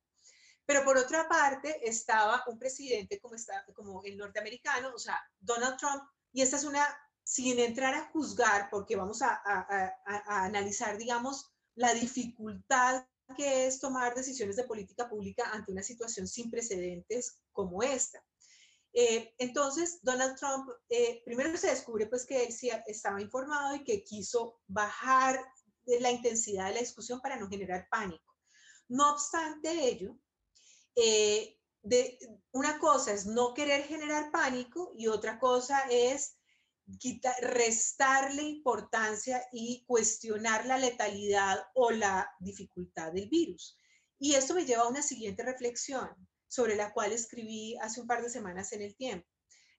Pero 0.67 0.85
por 0.85 0.99
otra 0.99 1.27
parte 1.27 1.81
estaba 1.83 2.45
un 2.47 2.59
presidente 2.59 3.19
como, 3.21 3.37
está, 3.37 3.65
como 3.75 4.03
el 4.05 4.19
norteamericano, 4.19 4.93
o 4.95 4.99
sea, 4.99 5.19
Donald 5.39 5.79
Trump, 5.79 6.03
y 6.31 6.43
esta 6.43 6.57
es 6.57 6.65
una, 6.65 6.87
sin 7.25 7.59
entrar 7.59 7.95
a 7.95 8.11
juzgar, 8.11 8.69
porque 8.71 8.97
vamos 8.97 9.23
a, 9.23 9.31
a, 9.31 9.61
a, 10.05 10.23
a 10.27 10.45
analizar, 10.45 10.99
digamos, 10.99 11.56
la 11.77 11.95
dificultad 11.95 13.07
que 13.37 13.67
es 13.67 13.81
tomar 13.81 14.15
decisiones 14.15 14.57
de 14.57 14.65
política 14.65 15.09
pública 15.09 15.51
ante 15.53 15.73
una 15.73 15.83
situación 15.83 16.29
sin 16.29 16.51
precedentes 16.51 17.41
como 17.53 17.83
esta. 17.83 18.23
Eh, 18.93 19.35
entonces, 19.39 19.99
Donald 20.03 20.39
Trump, 20.39 20.71
eh, 20.89 21.23
primero 21.25 21.55
se 21.57 21.69
descubre 21.69 22.07
pues 22.07 22.25
que 22.25 22.45
él 22.45 22.53
sí 22.53 22.71
estaba 22.87 23.21
informado 23.21 23.77
y 23.77 23.85
que 23.85 24.05
quiso 24.05 24.61
bajar 24.67 25.41
la 25.85 26.11
intensidad 26.11 26.69
de 26.69 26.75
la 26.75 26.81
discusión 26.81 27.21
para 27.21 27.37
no 27.37 27.49
generar 27.49 27.89
pánico. 27.91 28.35
No 28.89 29.13
obstante 29.13 29.89
ello, 29.89 30.19
eh, 30.95 31.59
una 32.53 32.79
cosa 32.79 33.13
es 33.13 33.27
no 33.27 33.55
querer 33.55 33.85
generar 33.85 34.31
pánico 34.33 34.93
y 34.97 35.09
otra 35.09 35.39
cosa 35.39 35.81
es 35.91 36.39
restarle 37.41 38.43
importancia 38.43 39.43
y 39.53 39.85
cuestionar 39.87 40.67
la 40.67 40.79
letalidad 40.79 41.59
o 41.75 41.91
la 41.91 42.31
dificultad 42.41 43.13
del 43.13 43.29
virus. 43.29 43.77
Y 44.19 44.35
esto 44.35 44.55
me 44.55 44.65
lleva 44.65 44.85
a 44.85 44.89
una 44.89 45.03
siguiente 45.03 45.43
reflexión 45.43 46.09
sobre 46.49 46.77
la 46.77 46.93
cual 46.93 47.13
escribí 47.13 47.77
hace 47.81 48.01
un 48.01 48.07
par 48.07 48.23
de 48.23 48.31
semanas 48.31 48.73
en 48.73 48.83
el 48.83 48.97
tiempo, 48.97 49.29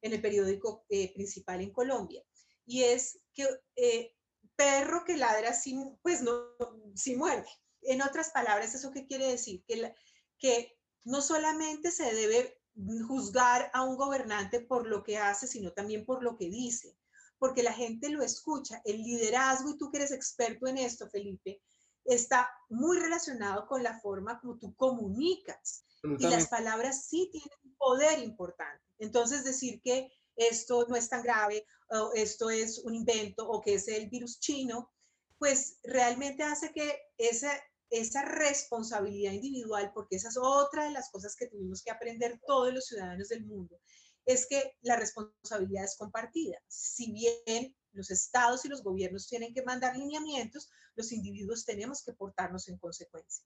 en 0.02 0.14
el 0.14 0.22
periódico 0.22 0.86
eh, 0.90 1.14
principal 1.14 1.62
en 1.62 1.72
Colombia. 1.72 2.22
Y 2.66 2.84
es 2.84 3.20
que 3.34 3.48
eh, 3.76 4.14
perro 4.56 5.04
que 5.06 5.18
ladra 5.18 5.54
sin, 5.54 5.98
pues 6.02 6.22
no, 6.22 6.50
sin 6.94 7.18
muerde. 7.18 7.48
En 7.82 8.02
otras 8.02 8.32
palabras, 8.32 8.76
¿eso 8.76 8.92
qué 8.92 9.06
quiere 9.08 9.28
decir? 9.28 9.64
Que, 9.66 9.94
que 10.38 10.78
no 11.06 11.22
solamente 11.22 11.92
se 11.92 12.14
debe 12.14 12.60
juzgar 13.08 13.70
a 13.74 13.84
un 13.84 13.98
gobernante 13.98 14.62
por 14.62 14.88
lo 14.88 15.04
que 15.04 15.18
hace, 15.18 15.48
sino 15.48 15.72
también 15.72 16.06
por 16.06 16.24
lo 16.24 16.38
que 16.38 16.50
dice, 16.50 16.98
porque 17.40 17.64
la 17.64 17.74
gente 17.74 18.10
lo 18.10 18.24
escucha. 18.24 18.82
El 18.86 19.04
liderazgo, 19.04 19.70
y 19.70 19.78
tú 19.78 19.90
que 19.92 19.98
eres 19.98 20.12
experto 20.12 20.68
en 20.68 20.78
esto, 20.78 21.10
Felipe, 21.10 21.62
está 22.06 22.50
muy 22.70 22.98
relacionado 22.98 23.68
con 23.68 23.84
la 23.84 24.00
forma 24.00 24.40
como 24.40 24.58
tú 24.58 24.76
comunicas. 24.76 25.84
Y 26.20 26.28
las 26.28 26.48
palabras 26.48 27.06
sí 27.06 27.30
tienen 27.32 27.50
un 27.64 27.76
poder 27.76 28.20
importante. 28.20 28.84
Entonces, 29.00 29.44
decir 29.44 29.82
que 29.82 30.10
esto 30.36 30.86
no 30.88 30.96
es 30.96 31.10
tan 31.10 31.24
grave, 31.24 31.66
o 31.90 32.12
esto 32.14 32.50
es 32.50 32.80
un 32.80 32.96
invento, 32.96 33.48
o 33.50 33.62
que 33.62 33.74
es 33.74 33.88
el 33.88 34.10
virus 34.10 34.40
chino, 34.40 34.92
pues 35.38 35.80
realmente 35.84 36.44
hace 36.44 36.72
que 36.72 37.00
esa, 37.18 37.52
esa 37.90 38.24
responsabilidad 38.24 39.32
individual, 39.32 39.92
porque 39.94 40.18
esa 40.18 40.30
es 40.30 40.38
otra 40.38 40.86
de 40.86 40.92
las 40.92 41.10
cosas 41.10 41.36
que 41.36 41.48
tuvimos 41.48 41.82
que 41.84 41.92
aprender 41.92 42.40
todos 42.46 42.74
los 42.74 42.86
ciudadanos 42.86 43.30
del 43.30 43.46
mundo, 43.46 43.80
es 44.26 44.46
que 44.46 44.76
la 44.82 44.98
responsabilidad 44.98 45.86
es 45.86 45.96
compartida. 45.96 46.58
Si 46.68 47.12
bien 47.12 47.76
los 47.94 48.12
estados 48.12 48.66
y 48.66 48.70
los 48.70 48.84
gobiernos 48.84 49.28
tienen 49.28 49.54
que 49.54 49.64
mandar 49.64 49.96
lineamientos, 49.96 50.70
los 50.96 51.12
individuos 51.12 51.64
tenemos 51.66 52.04
que 52.04 52.14
portarnos 52.14 52.68
en 52.68 52.78
consecuencia. 52.78 53.46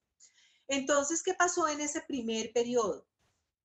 Entonces, 0.68 1.22
¿qué 1.22 1.34
pasó 1.34 1.68
en 1.68 1.82
ese 1.82 2.02
primer 2.02 2.52
periodo? 2.52 3.06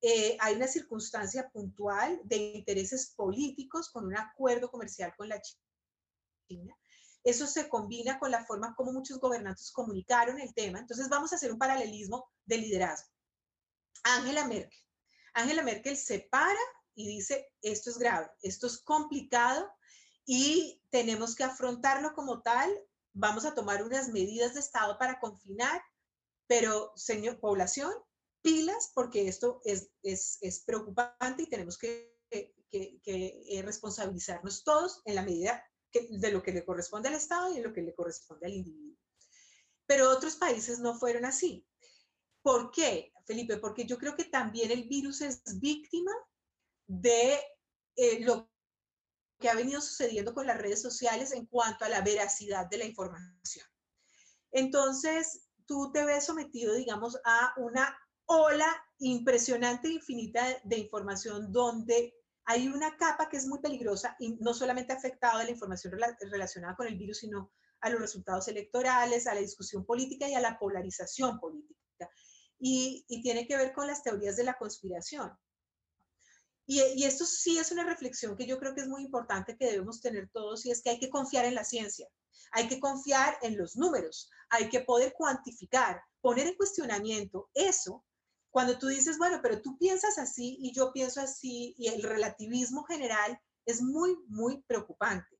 Eh, 0.01 0.37
hay 0.39 0.55
una 0.55 0.67
circunstancia 0.67 1.49
puntual 1.49 2.21
de 2.23 2.35
intereses 2.35 3.13
políticos 3.15 3.89
con 3.89 4.05
un 4.05 4.15
acuerdo 4.15 4.69
comercial 4.69 5.13
con 5.17 5.27
la 5.27 5.41
China. 6.47 6.77
Eso 7.27 7.45
se 7.45 7.67
combina 7.67 8.19
con 8.19 8.31
la 8.31 8.45
forma 8.45 8.73
como 8.73 8.93
muchos 8.93 9.19
gobernantes 9.19 9.73
comunicaron 9.73 10.39
el 10.39 10.53
tema. 10.53 10.79
Entonces 10.79 11.09
vamos 11.09 11.33
a 11.33 11.35
hacer 11.35 11.51
un 11.51 11.57
paralelismo 11.57 12.25
de 12.45 12.57
liderazgo. 12.57 13.09
Angela 14.03 14.47
Merkel. 14.47 14.79
Angela 15.33 15.61
Merkel 15.61 15.97
se 15.97 16.21
para 16.31 16.57
y 16.95 17.05
dice, 17.05 17.49
esto 17.61 17.89
es 17.89 17.97
grave, 17.97 18.31
esto 18.43 18.67
es 18.67 18.81
complicado 18.81 19.69
y 20.25 20.81
tenemos 20.89 21.35
que 21.35 21.43
afrontarlo 21.43 22.13
como 22.13 22.41
tal. 22.41 22.73
Vamos 23.11 23.43
a 23.43 23.53
tomar 23.53 23.83
unas 23.83 24.07
medidas 24.07 24.53
de 24.53 24.61
Estado 24.61 24.97
para 24.97 25.19
confinar, 25.19 25.81
pero, 26.47 26.93
señor, 26.95 27.41
población, 27.41 27.91
pilas, 28.41 28.93
porque 28.95 29.27
esto 29.27 29.59
es, 29.65 29.89
es, 30.01 30.37
es 30.39 30.63
preocupante 30.63 31.43
y 31.43 31.49
tenemos 31.49 31.77
que, 31.77 32.17
que, 32.31 32.53
que, 32.71 33.43
eh, 33.49 33.61
responsabilizarnos 33.63 34.63
todos 34.63 35.01
en 35.03 35.15
la 35.15 35.23
medida 35.23 35.61
de 35.93 36.31
lo 36.31 36.43
que 36.43 36.51
le 36.51 36.65
corresponde 36.65 37.09
al 37.09 37.15
Estado 37.15 37.53
y 37.53 37.57
en 37.57 37.63
lo 37.63 37.73
que 37.73 37.81
le 37.81 37.95
corresponde 37.95 38.45
al 38.45 38.53
individuo. 38.53 38.97
Pero 39.85 40.09
otros 40.09 40.35
países 40.35 40.79
no 40.79 40.97
fueron 40.97 41.25
así. 41.25 41.65
¿Por 42.41 42.71
qué, 42.71 43.11
Felipe? 43.25 43.57
Porque 43.57 43.85
yo 43.85 43.97
creo 43.97 44.15
que 44.15 44.25
también 44.25 44.71
el 44.71 44.87
virus 44.87 45.21
es 45.21 45.41
víctima 45.59 46.11
de 46.87 47.39
eh, 47.95 48.19
lo 48.21 48.49
que 49.39 49.49
ha 49.49 49.55
venido 49.55 49.81
sucediendo 49.81 50.33
con 50.33 50.47
las 50.47 50.57
redes 50.57 50.81
sociales 50.81 51.31
en 51.31 51.45
cuanto 51.45 51.85
a 51.85 51.89
la 51.89 52.01
veracidad 52.01 52.67
de 52.69 52.77
la 52.77 52.85
información. 52.85 53.65
Entonces, 54.51 55.47
tú 55.65 55.91
te 55.91 56.03
ves 56.05 56.25
sometido, 56.25 56.73
digamos, 56.73 57.19
a 57.23 57.53
una 57.57 57.97
ola 58.25 58.67
impresionante, 58.99 59.89
infinita 59.89 60.59
de 60.63 60.77
información 60.77 61.51
donde 61.51 62.13
hay 62.47 62.67
una 62.67 62.97
capa 62.97 63.29
que 63.29 63.37
es 63.37 63.45
muy 63.45 63.59
peligrosa 63.59 64.15
y 64.19 64.35
no 64.39 64.53
solamente 64.53 64.93
ha 64.93 64.97
afectado 64.97 65.39
a 65.39 65.43
la 65.43 65.51
información 65.51 65.93
relacionada 66.31 66.75
con 66.75 66.87
el 66.87 66.97
virus, 66.97 67.19
sino 67.19 67.51
a 67.81 67.89
los 67.89 68.01
resultados 68.01 68.47
electorales, 68.47 69.27
a 69.27 69.35
la 69.35 69.41
discusión 69.41 69.85
política 69.85 70.27
y 70.27 70.33
a 70.33 70.41
la 70.41 70.57
polarización 70.57 71.39
política. 71.39 72.09
Y, 72.59 73.05
y 73.07 73.21
tiene 73.21 73.47
que 73.47 73.57
ver 73.57 73.73
con 73.73 73.85
las 73.85 74.01
teorías 74.01 74.35
de 74.35 74.45
la 74.45 74.57
conspiración. 74.57 75.31
Y, 76.69 77.05
esto 77.05 77.25
sí 77.25 77.57
es 77.57 77.71
una 77.71 77.85
reflexión 77.85 78.35
que 78.35 78.45
yo 78.45 78.59
creo 78.59 78.75
que 78.75 78.81
es 78.81 78.89
muy 78.89 79.01
importante 79.01 79.55
que 79.57 79.67
debemos 79.67 80.01
tener 80.01 80.29
todos 80.33 80.65
y 80.65 80.71
es 80.71 80.81
que 80.81 80.89
hay 80.89 80.99
que 80.99 81.09
confiar 81.09 81.45
en 81.45 81.55
la 81.55 81.63
ciencia, 81.63 82.09
hay 82.51 82.67
que 82.67 82.81
confiar 82.81 83.37
en 83.41 83.57
los 83.57 83.77
números, 83.77 84.29
hay 84.49 84.67
que 84.67 84.81
poder 84.81 85.13
cuantificar, 85.13 86.01
poner 86.19 86.45
en 86.45 86.55
cuestionamiento 86.55 87.49
eso. 87.53 88.03
Cuando 88.57 88.79
tú 88.79 88.87
dices, 88.87 89.19
bueno, 89.19 89.39
pero 89.43 89.61
tú 89.61 89.77
piensas 89.77 90.17
así 90.17 90.57
y 90.59 90.73
yo 90.73 90.91
pienso 90.91 91.21
así 91.21 91.75
y 91.77 91.89
el 91.89 92.01
relativismo 92.01 92.85
general 92.85 93.39
es 93.67 93.83
muy, 93.83 94.17
muy 94.29 94.63
preocupante. 94.63 95.39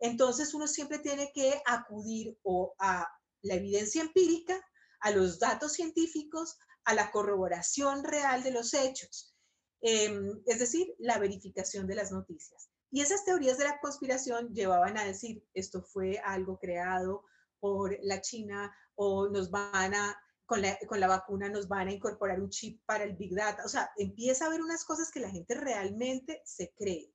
Entonces 0.00 0.52
uno 0.52 0.66
siempre 0.66 0.98
tiene 0.98 1.32
que 1.32 1.62
acudir 1.64 2.38
a 2.78 3.08
la 3.40 3.54
evidencia 3.54 4.02
empírica, 4.02 4.62
a 5.00 5.12
los 5.12 5.38
datos 5.38 5.72
científicos, 5.72 6.58
a 6.84 6.92
la 6.92 7.10
corroboración 7.10 8.04
real 8.04 8.42
de 8.42 8.50
los 8.50 8.74
hechos. 8.74 9.34
Em, 9.80 10.38
es 10.44 10.58
decir, 10.58 10.94
la 10.98 11.16
verificación 11.16 11.86
de 11.86 11.94
las 11.94 12.12
noticias. 12.12 12.68
Y 12.90 13.00
esas 13.00 13.24
teorías 13.24 13.56
de 13.56 13.64
la 13.64 13.80
conspiración 13.80 14.52
llevaban 14.52 14.98
a 14.98 15.04
decir, 15.04 15.42
esto 15.54 15.80
fue 15.80 16.18
algo 16.22 16.58
creado 16.58 17.24
por 17.60 17.96
la 18.02 18.20
China 18.20 18.70
o 18.94 19.30
nos 19.30 19.50
van 19.50 19.94
a, 19.94 20.18
con 20.48 20.62
la, 20.62 20.78
con 20.86 20.98
la 20.98 21.08
vacuna 21.08 21.50
nos 21.50 21.68
van 21.68 21.88
a 21.88 21.92
incorporar 21.92 22.40
un 22.40 22.48
chip 22.48 22.80
para 22.86 23.04
el 23.04 23.14
Big 23.16 23.34
Data. 23.34 23.66
O 23.66 23.68
sea, 23.68 23.90
empieza 23.98 24.44
a 24.44 24.48
haber 24.48 24.62
unas 24.62 24.82
cosas 24.82 25.10
que 25.10 25.20
la 25.20 25.28
gente 25.28 25.54
realmente 25.54 26.40
se 26.46 26.72
cree. 26.74 27.12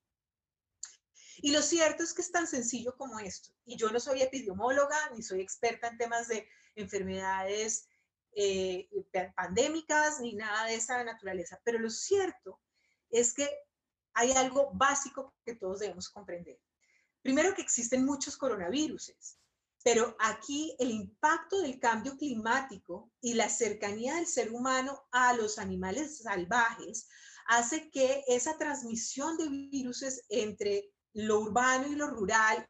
Y 1.38 1.50
lo 1.50 1.60
cierto 1.60 2.04
es 2.04 2.14
que 2.14 2.22
es 2.22 2.30
tan 2.30 2.46
sencillo 2.46 2.96
como 2.96 3.18
esto. 3.18 3.50
Y 3.64 3.76
yo 3.76 3.90
no 3.90 3.98
soy 3.98 4.22
epidemióloga 4.22 5.10
ni 5.16 5.22
soy 5.24 5.40
experta 5.40 5.88
en 5.88 5.98
temas 5.98 6.28
de 6.28 6.48
enfermedades 6.76 7.88
eh, 8.36 8.88
pandémicas 9.34 10.20
ni 10.20 10.34
nada 10.34 10.66
de 10.66 10.76
esa 10.76 11.02
naturaleza. 11.02 11.60
Pero 11.64 11.80
lo 11.80 11.90
cierto 11.90 12.60
es 13.10 13.34
que 13.34 13.50
hay 14.12 14.30
algo 14.30 14.70
básico 14.74 15.34
que 15.44 15.56
todos 15.56 15.80
debemos 15.80 16.08
comprender. 16.08 16.60
Primero 17.20 17.52
que 17.52 17.62
existen 17.62 18.04
muchos 18.04 18.36
coronavirus, 18.36 19.12
pero 19.84 20.16
aquí 20.18 20.74
el 20.78 20.90
impacto 20.90 21.60
del 21.60 21.78
cambio 21.78 22.16
climático 22.16 23.12
y 23.20 23.34
la 23.34 23.50
cercanía 23.50 24.14
del 24.14 24.26
ser 24.26 24.50
humano 24.50 24.98
a 25.12 25.34
los 25.34 25.58
animales 25.58 26.22
salvajes 26.22 27.06
hace 27.46 27.90
que 27.90 28.24
esa 28.26 28.56
transmisión 28.56 29.36
de 29.36 29.48
virus 29.48 30.02
entre 30.30 30.90
lo 31.12 31.40
urbano 31.40 31.86
y 31.86 31.96
lo 31.96 32.06
rural, 32.08 32.66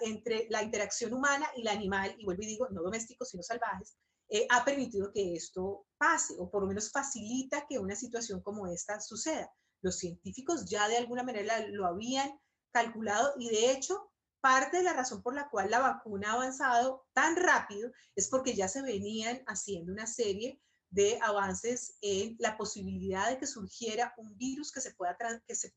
entre 0.00 0.48
la 0.50 0.64
interacción 0.64 1.14
humana 1.14 1.46
y 1.56 1.60
el 1.60 1.68
animal, 1.68 2.14
y 2.18 2.24
vuelvo 2.24 2.42
y 2.42 2.46
digo, 2.46 2.68
no 2.70 2.82
domésticos, 2.82 3.30
sino 3.30 3.44
salvajes, 3.44 3.96
eh, 4.28 4.44
ha 4.50 4.64
permitido 4.64 5.12
que 5.12 5.34
esto 5.34 5.86
pase 5.98 6.34
o 6.38 6.50
por 6.50 6.62
lo 6.62 6.68
menos 6.68 6.90
facilita 6.90 7.64
que 7.68 7.78
una 7.78 7.94
situación 7.94 8.42
como 8.42 8.66
esta 8.66 9.00
suceda. 9.00 9.48
Los 9.82 9.98
científicos 9.98 10.68
ya 10.68 10.88
de 10.88 10.96
alguna 10.96 11.22
manera 11.22 11.64
lo 11.68 11.86
habían 11.86 12.28
calculado 12.72 13.34
y 13.38 13.50
de 13.50 13.70
hecho 13.70 14.10
parte 14.40 14.78
de 14.78 14.82
la 14.84 14.92
razón 14.92 15.22
por 15.22 15.34
la 15.34 15.48
cual 15.48 15.70
la 15.70 15.80
vacuna 15.80 16.30
ha 16.30 16.34
avanzado 16.34 17.06
tan 17.12 17.36
rápido 17.36 17.90
es 18.14 18.28
porque 18.28 18.54
ya 18.54 18.68
se 18.68 18.82
venían 18.82 19.42
haciendo 19.46 19.92
una 19.92 20.06
serie 20.06 20.60
de 20.90 21.18
avances 21.22 21.98
en 22.00 22.36
la 22.38 22.56
posibilidad 22.56 23.28
de 23.28 23.38
que 23.38 23.46
surgiera 23.46 24.14
un 24.16 24.36
virus 24.38 24.72
que 24.72 24.80
se, 24.80 24.94
pueda 24.94 25.16
que 25.46 25.54
se 25.54 25.74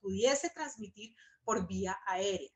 pudiese 0.00 0.50
transmitir 0.50 1.14
por 1.44 1.66
vía 1.66 1.96
aérea. 2.06 2.50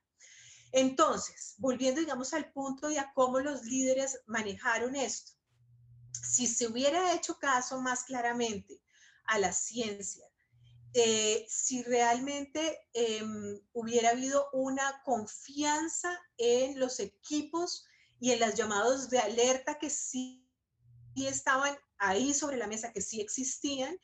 Entonces, 0.72 1.54
volviendo, 1.58 2.00
digamos, 2.00 2.32
al 2.32 2.50
punto 2.50 2.90
y 2.90 2.96
a 2.96 3.12
cómo 3.14 3.40
los 3.40 3.64
líderes 3.64 4.20
manejaron 4.26 4.96
esto, 4.96 5.32
si 6.12 6.46
se 6.46 6.66
hubiera 6.66 7.14
hecho 7.14 7.38
caso 7.38 7.80
más 7.80 8.04
claramente 8.04 8.80
a 9.24 9.38
la 9.38 9.52
ciencia, 9.52 10.26
si 11.48 11.82
realmente 11.82 12.78
em, 12.92 13.60
hubiera 13.72 14.10
habido 14.10 14.48
una 14.52 15.02
confianza 15.04 16.20
en 16.36 16.78
los 16.78 17.00
equipos 17.00 17.86
y 18.20 18.32
en 18.32 18.40
los 18.40 18.54
llamados 18.54 19.08
de 19.08 19.18
alerta 19.18 19.78
que 19.78 19.88
sí 19.88 20.46
estaban 21.16 21.76
ahí 21.98 22.34
sobre 22.34 22.56
la 22.56 22.66
mesa, 22.66 22.92
que 22.92 23.00
sí 23.00 23.20
existían 23.20 23.96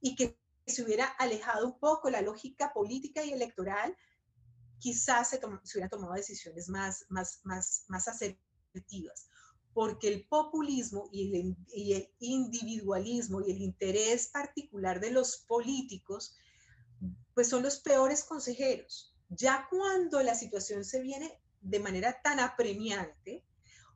y 0.00 0.16
que 0.16 0.38
se 0.66 0.82
hubiera 0.82 1.06
alejado 1.06 1.66
un 1.66 1.78
poco 1.78 2.10
la 2.10 2.22
lógica 2.22 2.72
política 2.72 3.24
y 3.24 3.32
electoral, 3.32 3.96
quizás 4.78 5.30
se, 5.30 5.40
se 5.64 5.88
tomado 5.88 6.14
decisiones 6.14 6.68
más, 6.68 7.04
más, 7.08 7.40
más, 7.44 7.84
más 7.88 8.08
asertivas 8.08 9.28
porque 9.74 10.08
el 10.08 10.26
populismo 10.26 11.08
y 11.12 11.56
el, 11.80 12.10
individualismo 12.20 13.40
y 13.40 13.50
el 13.50 13.62
interés 13.62 14.28
particular 14.28 15.00
de 15.00 15.10
los 15.10 15.38
políticos, 15.38 16.36
pues 17.34 17.48
son 17.48 17.62
los 17.62 17.80
peores 17.80 18.24
consejeros. 18.24 19.14
Ya 19.30 19.66
cuando 19.70 20.22
la 20.22 20.34
situación 20.34 20.84
se 20.84 21.00
viene 21.00 21.40
de 21.62 21.80
manera 21.80 22.20
tan 22.22 22.38
apremiante, 22.38 23.44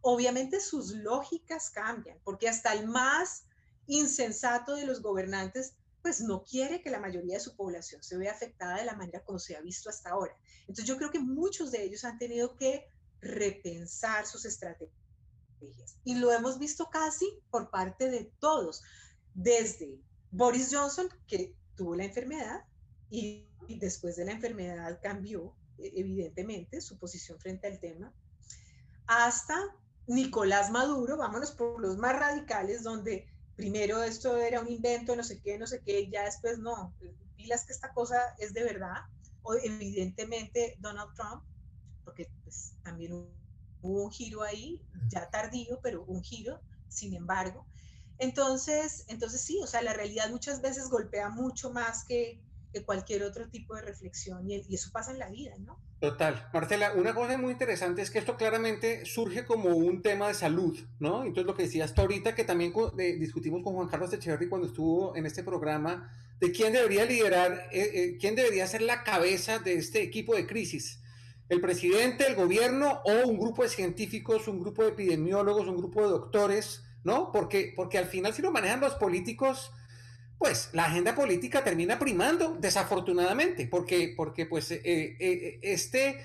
obviamente 0.01 0.61
sus 0.61 0.93
lógicas 0.93 1.69
cambian, 1.71 2.19
porque 2.25 2.49
hasta 2.49 2.73
el 2.73 2.87
más 2.87 3.45
insensato 3.87 4.75
de 4.75 4.87
los 4.87 5.03
gobernantes, 5.03 5.75
pues 6.01 6.21
no 6.21 6.43
quiere 6.45 6.81
que 6.81 6.91
la 6.91 7.01
mayoría 7.01 7.35
de 7.35 7.41
su 7.41 7.55
población 7.55 8.03
se 8.03 8.17
vea 8.17 8.33
afectada 8.33 8.79
de 8.79 8.85
la 8.85 8.95
manera 8.95 9.25
como 9.25 9.39
se 9.39 9.57
ha 9.57 9.61
visto 9.61 9.91
hasta 9.91 10.11
ahora. 10.11 10.35
Entonces 10.61 10.87
yo 10.87 10.97
creo 10.97 11.11
que 11.11 11.19
muchos 11.19 11.71
de 11.71 11.83
ellos 11.83 12.05
han 12.05 12.19
tenido 12.19 12.57
que 12.57 12.89
repensar 13.21 14.27
sus 14.27 14.45
estrategias 14.45 15.06
y 16.05 16.15
lo 16.17 16.33
hemos 16.33 16.59
visto 16.59 16.89
casi 16.91 17.27
por 17.51 17.71
parte 17.71 18.11
de 18.11 18.33
todos, 18.39 18.83
desde 19.35 20.01
Boris 20.31 20.71
Johnson, 20.73 21.09
que 21.27 21.55
tuvo 21.75 21.95
la 21.95 22.05
enfermedad 22.05 22.65
y, 23.11 23.49
después 23.69 24.17
de 24.17 24.25
la 24.25 24.33
enfermedad 24.33 25.01
cambió 25.03 25.55
e, 25.79 25.93
evidentemente 25.97 26.81
su 26.81 26.99
posición 26.99 27.39
frente 27.41 27.67
al 27.67 27.81
tema, 27.81 28.15
hasta 29.07 29.57
Nicolás 30.07 30.71
Maduro, 30.71 31.17
vámonos 31.17 31.53
por 31.53 31.81
los 31.81 31.97
más 31.97 32.17
radicales, 32.17 32.83
donde 32.83 33.29
primero 33.57 34.03
esto 34.03 34.37
era 34.37 34.61
un 34.61 34.69
invento, 34.69 35.17
no 35.17 35.25
sé 35.25 35.41
qué, 35.41 35.59
no 35.59 35.67
sé 35.67 35.83
qué, 35.83 36.09
ya 36.11 36.25
después 36.25 36.59
no, 36.59 36.95
pilas 37.37 37.65
que 37.65 37.73
esta 37.73 37.93
cosa 37.93 38.17
es 38.39 38.55
de 38.55 38.65
verdad, 38.65 39.03
o 39.43 39.55
evidentemente 39.55 40.77
Donald 40.79 41.13
Trump, 41.15 41.43
porque 42.05 42.31
pues, 42.45 42.75
también 42.83 43.13
hubo 43.87 44.05
un 44.05 44.11
giro 44.11 44.43
ahí, 44.43 44.81
ya 45.09 45.31
tardío, 45.31 45.81
pero 45.83 46.05
un 46.05 46.23
giro, 46.23 46.61
sin 46.89 47.15
embargo. 47.15 47.67
Entonces, 48.19 49.05
entonces 49.09 49.41
sí, 49.41 49.59
o 49.63 49.67
sea, 49.67 49.83
la 49.83 49.93
realidad 49.93 50.31
muchas 50.31 50.63
veces 50.63 50.89
golpea 50.89 51.29
mucho 51.29 51.71
más 51.71 52.05
que, 52.05 52.41
que 52.73 52.83
cualquier 52.83 53.23
otro 53.23 53.49
tipo 53.49 53.75
de 53.75 53.83
reflexión 53.83 54.51
y, 54.51 54.63
y, 54.69 54.75
eso 54.75 54.91
pasa 54.91 55.13
en 55.13 55.19
la 55.19 55.29
vida, 55.29 55.55
¿no? 55.59 55.79
Total. 56.01 56.49
Marcela, 56.53 56.93
una 56.95 57.15
cosa 57.15 57.37
muy 57.39 57.53
interesante 57.53 58.03
es 58.03 58.11
que 58.11 58.19
esto 58.19 58.37
claramente 58.37 59.05
surge 59.07 59.45
como 59.45 59.71
un 59.71 60.03
tema 60.03 60.29
de 60.29 60.35
salud, 60.35 60.79
¿no? 60.99 61.23
Entonces 61.23 61.47
lo 61.47 61.55
que 61.55 61.65
decías 61.65 61.95
tú 61.95 62.03
ahorita, 62.03 62.35
que 62.35 62.45
también 62.45 62.73
eh, 62.99 63.17
discutimos 63.19 63.63
con 63.63 63.75
Juan 63.75 63.89
Carlos 63.89 64.13
Echeverry 64.13 64.49
cuando 64.49 64.67
estuvo 64.69 65.17
en 65.17 65.27
este 65.27 65.43
programa, 65.43 66.11
de 66.41 66.53
quién 66.53 66.73
debería 66.73 67.05
liderar, 67.05 67.69
eh, 67.73 67.91
eh, 67.95 68.19
quién 68.21 68.35
debería 68.35 68.67
ser 68.67 68.83
la 68.83 69.05
cabeza 69.05 69.59
de 69.59 69.75
este 69.75 70.03
equipo 70.03 70.35
de 70.35 70.47
crisis 70.47 71.01
el 71.49 71.61
presidente, 71.61 72.27
el 72.27 72.35
gobierno 72.35 73.01
o 73.05 73.29
un 73.29 73.39
grupo 73.39 73.63
de 73.63 73.69
científicos, 73.69 74.49
un 74.49 74.61
grupo 74.61 74.83
de 74.83 74.91
epidemiólogos, 74.91 75.69
un 75.69 75.77
grupo 75.77 76.03
de 76.03 76.09
doctores, 76.09 76.85
¿no? 77.05 77.31
Porque, 77.33 77.73
porque 77.77 77.99
al 77.99 78.07
final 78.07 78.35
si 78.35 78.43
lo 78.43 78.51
manejan 78.51 78.81
los 78.81 78.95
políticos, 78.95 79.71
pues 80.39 80.71
la 80.73 80.85
agenda 80.85 81.15
política 81.15 81.65
termina 81.65 81.99
primando, 81.99 82.57
desafortunadamente, 82.59 83.67
porque, 83.69 84.13
porque 84.17 84.47
pues 84.47 84.71
eh, 84.71 84.83
eh, 84.85 85.59
este 85.63 86.21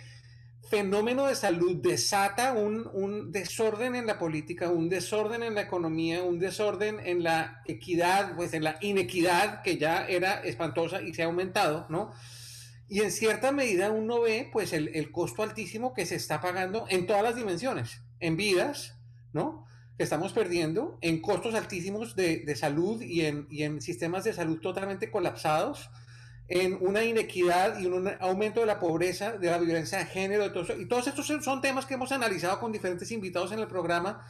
fenómeno 0.69 1.27
de 1.27 1.35
salud 1.35 1.81
desata 1.81 2.53
un, 2.53 2.89
un, 2.93 3.31
desorden 3.31 3.93
en 3.95 4.07
la 4.07 4.17
política, 4.17 4.69
un 4.69 4.89
desorden 4.89 5.43
en 5.43 5.53
la 5.55 5.61
economía, 5.61 6.23
un 6.23 6.39
desorden 6.39 6.99
en 7.05 7.23
la 7.23 7.61
equidad, 7.65 8.35
pues 8.35 8.53
en 8.53 8.63
la 8.63 8.77
inequidad 8.79 9.61
que 9.63 9.77
ya 9.77 10.05
era 10.07 10.41
espantosa 10.41 11.01
y 11.01 11.13
se 11.13 11.23
ha 11.23 11.25
aumentado, 11.25 11.85
¿no? 11.89 12.11
Y 12.91 12.99
en 12.99 13.11
cierta 13.13 13.53
medida 13.53 13.89
uno 13.89 14.19
ve 14.19 14.49
pues 14.51 14.73
el, 14.73 14.89
el, 14.89 15.13
costo 15.13 15.43
altísimo 15.43 15.93
que 15.93 16.05
se 16.05 16.15
está 16.15 16.41
pagando 16.41 16.87
en 16.89 17.07
todas 17.07 17.23
las 17.23 17.37
dimensiones, 17.37 18.01
en 18.19 18.35
vidas, 18.35 18.99
¿no? 19.31 19.65
Que 19.97 20.03
estamos 20.03 20.33
perdiendo, 20.33 20.97
en 20.99 21.21
costos 21.21 21.55
altísimos 21.55 22.17
de, 22.17 22.39
de 22.39 22.53
salud 22.53 23.01
y 23.01 23.21
en, 23.21 23.47
y 23.49 23.63
en, 23.63 23.79
sistemas 23.79 24.25
de 24.25 24.33
salud 24.33 24.59
totalmente 24.59 25.09
colapsados, 25.09 25.89
en 26.49 26.79
una 26.81 27.05
inequidad 27.05 27.79
y 27.79 27.85
un 27.85 28.11
aumento 28.19 28.59
de 28.59 28.65
la 28.65 28.81
pobreza, 28.81 29.37
de 29.37 29.49
la 29.49 29.57
violencia 29.57 29.99
de 29.99 30.05
género, 30.07 30.43
de 30.43 30.49
todo 30.49 30.63
eso. 30.63 30.77
Y 30.77 30.85
todos 30.85 31.07
estos 31.07 31.25
son 31.25 31.61
temas 31.61 31.85
que 31.85 31.93
hemos 31.93 32.11
analizado 32.11 32.59
con 32.59 32.73
diferentes 32.73 33.09
invitados 33.13 33.53
en 33.53 33.59
el 33.59 33.67
programa. 33.67 34.27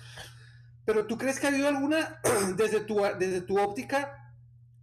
Pero 0.86 1.08
¿tú 1.08 1.17
crees 1.17 1.39
que 1.39 1.47
ha 1.47 1.50
habido 1.50 1.67
alguna, 1.67 2.19
desde 2.56 2.82
tu, 2.82 3.02
desde 3.17 3.41
tu 3.41 3.60
óptica, 3.60 4.21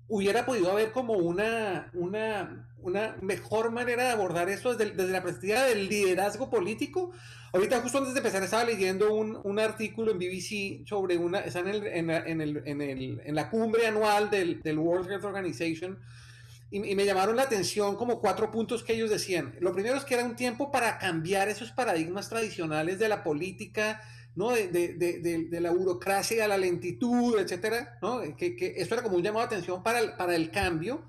hubiera 0.09 0.45
podido 0.45 0.73
haber 0.73 0.91
como 0.91 1.12
una, 1.12 1.91
una, 1.95 2.69
una 2.83 3.17
mejor 3.23 3.71
manera 3.71 4.05
de 4.05 4.11
abordar 4.11 4.49
esto 4.49 4.75
desde, 4.75 4.93
desde, 4.93 5.12
la 5.12 5.23
perspectiva 5.23 5.64
del 5.64 5.88
liderazgo 5.88 6.49
político. 6.51 7.11
Ahorita 7.53 7.81
justo 7.81 7.99
antes 7.99 8.14
de 8.14 8.21
empezar 8.21 8.43
estaba 8.43 8.64
leyendo 8.64 9.14
un, 9.14 9.41
un 9.43 9.59
artículo 9.59 10.12
en 10.12 10.19
BBC 10.19 10.87
sobre 10.87 11.17
una, 11.17 11.41
está 11.41 11.61
en, 11.61 11.69
el, 11.69 11.87
en, 11.87 12.11
en, 12.11 12.41
el, 12.41 12.57
el, 12.67 13.23
en 13.25 13.35
la 13.35 13.51
cumbre 13.51 13.87
anual 13.87 14.31
del, 14.31 14.62
del 14.62 14.79
World 14.79 15.11
Health 15.11 15.25
Organization 15.25 15.99
y, 16.71 16.91
y, 16.91 16.95
me 16.95 17.07
llamaron 17.07 17.37
la 17.37 17.45
atención 17.45 17.97
como 17.97 18.21
cuatro 18.21 18.51
puntos 18.51 18.85
que 18.85 18.93
ellos 18.93 19.09
decían. 19.09 19.55
Lo 19.61 19.73
primero 19.73 19.97
es 19.97 20.05
que 20.05 20.14
era 20.14 20.25
un 20.25 20.37
tiempo 20.37 20.71
para 20.71 20.99
cambiar 20.99 21.49
esos 21.49 21.73
paradigmas 21.73 22.29
tradicionales 22.29 22.99
de 22.99 23.09
la 23.09 23.25
política, 23.25 24.03
¿no? 24.35 24.51
De, 24.51 24.69
de, 24.69 24.95
de, 24.95 25.49
de, 25.51 25.61
la 25.61 25.71
burocracia, 25.71 26.47
la 26.47 26.59
lentitud, 26.59 27.38
etcétera, 27.38 27.99
¿no? 28.03 28.21
Que, 28.37 28.55
que, 28.55 28.75
esto 28.77 28.95
era 28.95 29.03
como 29.03 29.17
un 29.17 29.23
llamado 29.23 29.47
de 29.47 29.55
atención 29.55 29.83
para 29.83 30.01
el, 30.01 30.12
para 30.12 30.37
el 30.37 30.51
cambio. 30.51 31.09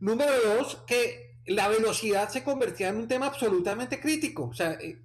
Número 0.00 0.32
dos, 0.44 0.84
que 0.86 1.36
la 1.46 1.68
velocidad 1.68 2.28
se 2.28 2.44
convertía 2.44 2.88
en 2.88 2.96
un 2.96 3.08
tema 3.08 3.26
absolutamente 3.26 4.00
crítico, 4.00 4.44
o 4.48 4.54
sea, 4.54 4.72
eh, 4.72 5.02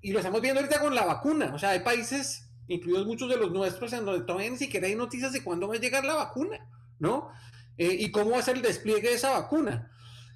y 0.00 0.12
lo 0.12 0.18
estamos 0.18 0.40
viendo 0.40 0.60
ahorita 0.60 0.80
con 0.80 0.94
la 0.94 1.04
vacuna, 1.04 1.52
o 1.54 1.58
sea, 1.58 1.70
hay 1.70 1.80
países, 1.80 2.50
incluidos 2.66 3.06
muchos 3.06 3.28
de 3.28 3.36
los 3.36 3.52
nuestros, 3.52 3.92
en 3.92 4.04
donde 4.04 4.24
todavía 4.24 4.50
ni 4.50 4.58
siquiera 4.58 4.86
hay 4.86 4.96
noticias 4.96 5.32
de 5.32 5.44
cuándo 5.44 5.68
va 5.68 5.74
a 5.74 5.78
llegar 5.78 6.04
la 6.04 6.14
vacuna, 6.14 6.66
¿no? 6.98 7.30
Eh, 7.76 7.96
y 8.00 8.10
cómo 8.10 8.30
va 8.30 8.38
a 8.38 8.42
ser 8.42 8.56
el 8.56 8.62
despliegue 8.62 9.08
de 9.08 9.14
esa 9.14 9.30
vacuna. 9.30 9.90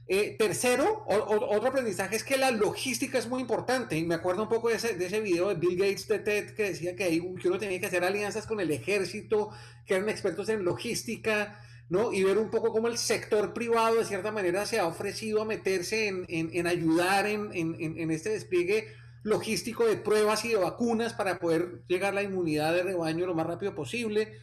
Eh, 0.08 0.36
tercero, 0.38 1.04
o, 1.08 1.14
o, 1.16 1.56
otro 1.56 1.68
aprendizaje 1.68 2.14
es 2.14 2.22
que 2.22 2.36
la 2.36 2.52
logística 2.52 3.18
es 3.18 3.28
muy 3.28 3.40
importante. 3.40 3.96
Y 3.96 4.04
me 4.04 4.14
acuerdo 4.14 4.44
un 4.44 4.48
poco 4.48 4.68
de 4.68 4.76
ese, 4.76 4.94
de 4.94 5.06
ese 5.06 5.20
video 5.20 5.48
de 5.48 5.56
Bill 5.56 5.76
Gates 5.76 6.06
de 6.06 6.20
TED 6.20 6.54
que 6.54 6.62
decía 6.64 6.94
que, 6.94 7.04
ahí, 7.04 7.20
que 7.40 7.48
uno 7.48 7.58
tenía 7.58 7.80
que 7.80 7.86
hacer 7.86 8.04
alianzas 8.04 8.46
con 8.46 8.60
el 8.60 8.70
ejército, 8.70 9.50
que 9.84 9.94
eran 9.94 10.08
expertos 10.08 10.48
en 10.48 10.64
logística, 10.64 11.60
¿no? 11.88 12.12
Y 12.12 12.24
ver 12.24 12.38
un 12.38 12.50
poco 12.50 12.72
cómo 12.72 12.88
el 12.88 12.98
sector 12.98 13.52
privado 13.52 13.96
de 13.96 14.04
cierta 14.04 14.32
manera 14.32 14.66
se 14.66 14.78
ha 14.78 14.86
ofrecido 14.86 15.42
a 15.42 15.44
meterse 15.44 16.08
en, 16.08 16.24
en, 16.28 16.50
en 16.52 16.66
ayudar 16.66 17.26
en, 17.26 17.50
en, 17.52 18.10
este 18.10 18.30
despliegue 18.30 18.88
logístico 19.22 19.86
de 19.86 19.96
pruebas 19.96 20.44
y 20.44 20.48
de 20.48 20.56
vacunas 20.56 21.12
para 21.12 21.38
poder 21.38 21.82
llegar 21.86 22.12
a 22.12 22.16
la 22.16 22.22
inmunidad 22.22 22.74
de 22.74 22.82
rebaño 22.82 23.26
lo 23.26 23.34
más 23.34 23.46
rápido 23.46 23.74
posible. 23.74 24.38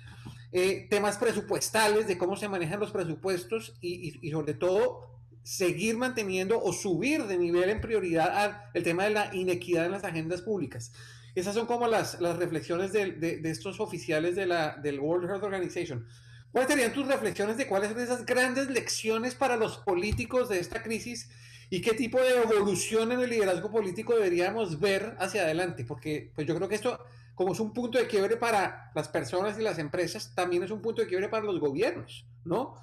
Eh, 0.51 0.87
temas 0.89 1.17
presupuestales, 1.17 2.07
de 2.07 2.17
cómo 2.17 2.37
se 2.37 2.47
manejan 2.47 2.79
los 2.79 2.91
presupuestos 2.91 3.75
y, 3.81 4.19
y, 4.25 4.31
sobre 4.31 4.53
todo 4.53 5.09
seguir 5.41 5.97
manteniendo 5.97 6.61
o 6.61 6.71
subir 6.71 7.23
de 7.23 7.37
nivel 7.37 7.69
en 7.69 7.81
prioridad 7.81 8.61
al 8.73 8.83
tema 8.83 9.05
de 9.05 9.09
la 9.09 9.35
inequidad 9.35 9.85
en 9.85 9.91
las 9.91 10.03
agendas 10.03 10.41
públicas. 10.41 10.93
Esas 11.35 11.55
son 11.55 11.65
como 11.65 11.87
las, 11.87 12.21
las 12.21 12.37
reflexiones 12.37 12.93
de, 12.93 13.13
de, 13.13 13.37
de, 13.37 13.49
estos 13.49 13.79
oficiales 13.79 14.35
de 14.35 14.45
la, 14.45 14.77
del 14.77 14.99
World 14.99 15.29
Health 15.29 15.43
Organization. 15.43 16.05
¿Cuáles 16.53 16.69
serían 16.69 16.93
tus 16.93 17.07
reflexiones 17.07 17.57
de 17.57 17.65
cuáles 17.67 17.89
son 17.89 17.99
esas 17.99 18.27
grandes 18.27 18.69
lecciones 18.69 19.33
para 19.33 19.57
los 19.57 19.79
políticos 19.79 20.49
de 20.49 20.59
esta 20.59 20.83
crisis 20.83 21.27
y 21.71 21.81
qué 21.81 21.93
tipo 21.95 22.19
de 22.19 22.43
evolución 22.43 23.11
en 23.11 23.21
el 23.21 23.31
liderazgo 23.31 23.71
político 23.71 24.13
deberíamos 24.13 24.79
ver 24.79 25.17
hacia 25.19 25.41
adelante? 25.41 25.83
Porque 25.83 26.31
pues 26.35 26.45
yo 26.45 26.55
creo 26.55 26.69
que 26.69 26.75
esto, 26.75 27.03
como 27.33 27.53
es 27.53 27.59
un 27.59 27.73
punto 27.73 27.97
de 27.97 28.05
quiebre 28.05 28.37
para 28.37 28.91
las 28.93 29.07
personas 29.07 29.57
y 29.57 29.63
las 29.63 29.79
empresas, 29.79 30.35
también 30.35 30.61
es 30.61 30.69
un 30.69 30.83
punto 30.83 31.01
de 31.01 31.07
quiebre 31.07 31.27
para 31.27 31.43
los 31.43 31.59
gobiernos, 31.59 32.27
¿no? 32.45 32.75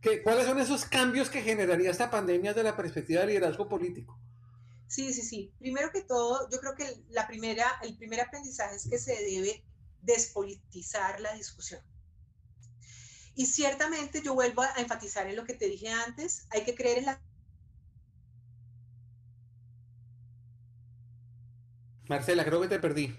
¿Qué, 0.00 0.20
¿Cuáles 0.24 0.46
son 0.46 0.58
esos 0.58 0.84
cambios 0.84 1.30
que 1.30 1.42
generaría 1.42 1.92
esta 1.92 2.10
pandemia 2.10 2.54
desde 2.54 2.64
la 2.64 2.76
perspectiva 2.76 3.20
del 3.20 3.28
liderazgo 3.28 3.68
político? 3.68 4.18
Sí, 4.88 5.12
sí, 5.12 5.22
sí. 5.22 5.52
Primero 5.60 5.92
que 5.92 6.02
todo, 6.02 6.50
yo 6.50 6.58
creo 6.58 6.74
que 6.74 7.04
la 7.10 7.28
primera, 7.28 7.78
el 7.84 7.96
primer 7.96 8.20
aprendizaje 8.20 8.74
es 8.74 8.88
que 8.90 8.98
se 8.98 9.12
debe 9.12 9.62
despolitizar 10.00 11.20
la 11.20 11.32
discusión. 11.34 11.80
Y 13.34 13.46
ciertamente 13.46 14.22
yo 14.22 14.34
vuelvo 14.34 14.62
a 14.62 14.74
enfatizar 14.76 15.26
en 15.26 15.36
lo 15.36 15.44
que 15.44 15.54
te 15.54 15.66
dije 15.66 15.88
antes, 15.88 16.46
hay 16.50 16.64
que 16.64 16.74
creer 16.74 16.98
en 16.98 17.06
la... 17.06 17.22
Marcela, 22.08 22.44
creo 22.44 22.60
que 22.60 22.68
te 22.68 22.78
perdí. 22.78 23.16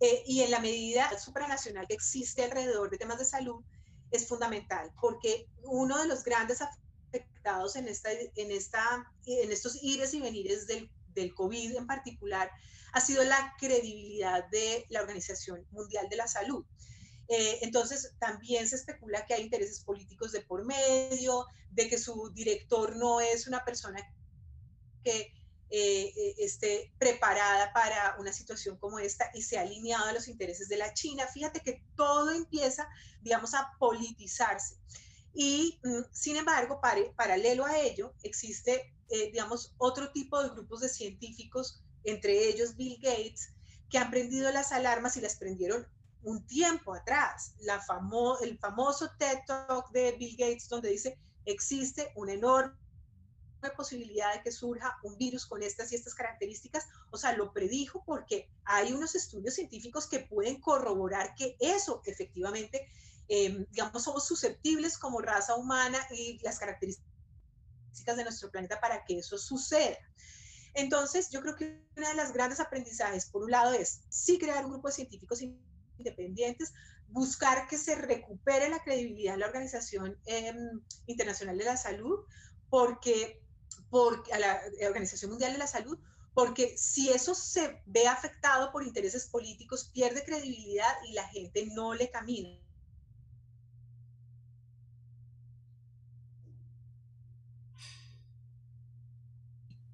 Eh, 0.00 0.22
y 0.26 0.40
en 0.40 0.50
la 0.50 0.60
medida 0.60 1.18
supranacional 1.18 1.86
que 1.86 1.94
existe 1.94 2.42
alrededor 2.42 2.90
de 2.90 2.98
temas 2.98 3.18
de 3.18 3.24
salud, 3.24 3.62
es 4.10 4.26
fundamental, 4.26 4.90
porque 5.00 5.46
uno 5.62 5.98
de 5.98 6.08
los 6.08 6.24
grandes 6.24 6.60
afectados 6.60 7.76
en, 7.76 7.86
esta, 7.86 8.10
en, 8.12 8.50
esta, 8.50 9.06
en 9.26 9.52
estos 9.52 9.78
ires 9.82 10.14
y 10.14 10.20
venires 10.20 10.66
del, 10.66 10.90
del 11.14 11.34
COVID 11.34 11.76
en 11.76 11.86
particular 11.86 12.50
ha 12.92 13.00
sido 13.00 13.22
la 13.24 13.54
credibilidad 13.58 14.48
de 14.48 14.84
la 14.88 15.00
Organización 15.00 15.64
Mundial 15.70 16.08
de 16.08 16.16
la 16.16 16.26
Salud. 16.26 16.64
Eh, 17.32 17.60
entonces, 17.62 18.12
también 18.18 18.68
se 18.68 18.74
especula 18.74 19.24
que 19.24 19.34
hay 19.34 19.42
intereses 19.42 19.84
políticos 19.84 20.32
de 20.32 20.40
por 20.40 20.64
medio, 20.64 21.46
de 21.70 21.88
que 21.88 21.96
su 21.96 22.32
director 22.34 22.96
no 22.96 23.20
es 23.20 23.46
una 23.46 23.64
persona 23.64 24.00
que 25.04 25.32
eh, 25.70 26.12
eh, 26.16 26.34
esté 26.38 26.92
preparada 26.98 27.72
para 27.72 28.16
una 28.18 28.32
situación 28.32 28.76
como 28.78 28.98
esta 28.98 29.30
y 29.32 29.42
se 29.42 29.58
ha 29.58 29.60
alineado 29.60 30.06
a 30.06 30.12
los 30.12 30.26
intereses 30.26 30.68
de 30.68 30.78
la 30.78 30.92
China. 30.92 31.28
Fíjate 31.32 31.60
que 31.60 31.84
todo 31.94 32.32
empieza, 32.32 32.88
digamos, 33.22 33.54
a 33.54 33.76
politizarse. 33.78 34.74
Y, 35.32 35.78
mm, 35.84 36.12
sin 36.12 36.36
embargo, 36.36 36.80
paralelo 37.14 37.64
a 37.64 37.78
ello, 37.78 38.12
existe, 38.24 38.92
digamos, 39.08 39.72
otro 39.78 40.10
tipo 40.10 40.42
de 40.42 40.48
grupos 40.48 40.80
de 40.80 40.88
científicos, 40.88 41.80
entre 42.02 42.48
ellos 42.48 42.76
Bill 42.76 42.98
Gates, 43.00 43.50
que 43.88 43.98
han 43.98 44.10
prendido 44.10 44.50
las 44.50 44.72
alarmas 44.72 45.16
y 45.16 45.20
las 45.20 45.36
prendieron 45.36 45.86
un 46.22 46.46
tiempo 46.46 46.94
atrás, 46.94 47.54
la 47.60 47.82
el 48.42 48.58
famoso 48.58 49.10
TED 49.18 49.38
Talk 49.46 49.90
de 49.90 50.12
Bill 50.12 50.36
Gates, 50.36 50.68
donde 50.68 50.90
dice, 50.90 51.18
existe 51.44 52.12
una 52.16 52.34
enorme 52.34 52.74
posibilidad 53.76 54.34
de 54.34 54.42
que 54.42 54.52
surja 54.52 54.98
un 55.02 55.16
virus 55.18 55.46
con 55.46 55.62
estas 55.62 55.92
y 55.92 55.94
estas 55.94 56.14
características, 56.14 56.86
o 57.10 57.18
sea, 57.18 57.34
lo 57.34 57.52
predijo 57.52 58.02
porque 58.04 58.48
hay 58.64 58.92
unos 58.92 59.14
estudios 59.14 59.54
científicos 59.54 60.08
que 60.08 60.20
pueden 60.20 60.60
corroborar 60.60 61.34
que 61.34 61.56
eso 61.60 62.00
efectivamente, 62.06 62.88
em, 63.28 63.66
digamos, 63.70 64.02
somos 64.02 64.26
susceptibles 64.26 64.98
como 64.98 65.20
raza 65.20 65.56
humana 65.56 65.98
y 66.10 66.38
las 66.42 66.58
características 66.58 67.06
de 68.16 68.24
nuestro 68.24 68.50
planeta 68.50 68.80
para 68.80 69.04
que 69.04 69.18
eso 69.18 69.36
suceda. 69.36 69.98
Entonces, 70.74 71.30
yo 71.30 71.40
creo 71.42 71.56
que 71.56 71.84
una 71.96 72.10
de 72.10 72.14
las 72.14 72.32
grandes 72.32 72.60
aprendizajes, 72.60 73.26
por 73.26 73.42
un 73.42 73.50
lado, 73.50 73.72
es 73.72 74.02
sí 74.08 74.38
crear 74.38 74.64
un 74.64 74.72
grupo 74.72 74.88
de 74.88 74.94
científicos 74.94 75.42
independientes, 76.00 76.72
buscar 77.08 77.66
que 77.68 77.78
se 77.78 77.94
recupere 77.94 78.68
la 78.68 78.82
credibilidad 78.82 79.32
de 79.34 79.38
la 79.38 79.46
Organización 79.46 80.18
em, 80.26 80.80
Internacional 81.06 81.58
de 81.58 81.64
la 81.64 81.76
Salud, 81.76 82.20
porque, 82.68 83.42
porque 83.90 84.32
a 84.32 84.38
la 84.38 84.60
Organización 84.86 85.30
Mundial 85.30 85.52
de 85.52 85.58
la 85.58 85.66
Salud, 85.66 85.98
porque 86.34 86.76
si 86.78 87.10
eso 87.10 87.34
se 87.34 87.82
ve 87.86 88.06
afectado 88.06 88.70
por 88.72 88.84
intereses 88.84 89.26
políticos, 89.26 89.90
pierde 89.92 90.24
credibilidad 90.24 90.92
y 91.08 91.12
la 91.12 91.26
gente 91.28 91.66
no 91.74 91.94
le 91.94 92.10
camina. 92.10 92.58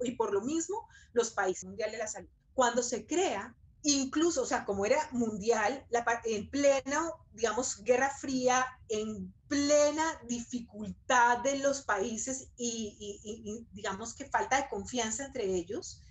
Y 0.01 0.13
por 0.13 0.33
lo 0.33 0.43
mismo, 0.43 0.87
los 1.15 1.31
países 1.31 1.65
mundiales 1.65 1.93
de 1.93 1.99
la 1.99 2.07
salud. 2.07 2.29
Cuando 2.55 2.83
se 2.83 3.07
crea 3.07 3.57
incluso, 3.93 4.43
o 4.43 4.47
sea, 4.47 4.65
como 4.65 4.85
era 4.85 5.09
mundial, 5.13 5.87
la, 5.91 6.05
en 6.25 6.51
plena, 6.51 7.11
digamos, 7.33 7.83
guerra 7.85 8.11
fría, 8.11 8.67
en 8.89 9.33
plena 9.49 10.21
dificultad 10.29 11.39
de 11.39 11.59
los 11.59 11.83
países 11.83 12.49
y, 12.57 13.65
digamos 13.73 14.15
que 14.15 14.25
falta 14.29 14.61
de 14.61 14.69
confianza 14.69 15.27
entre 15.27 15.45
ellos, 15.55 16.03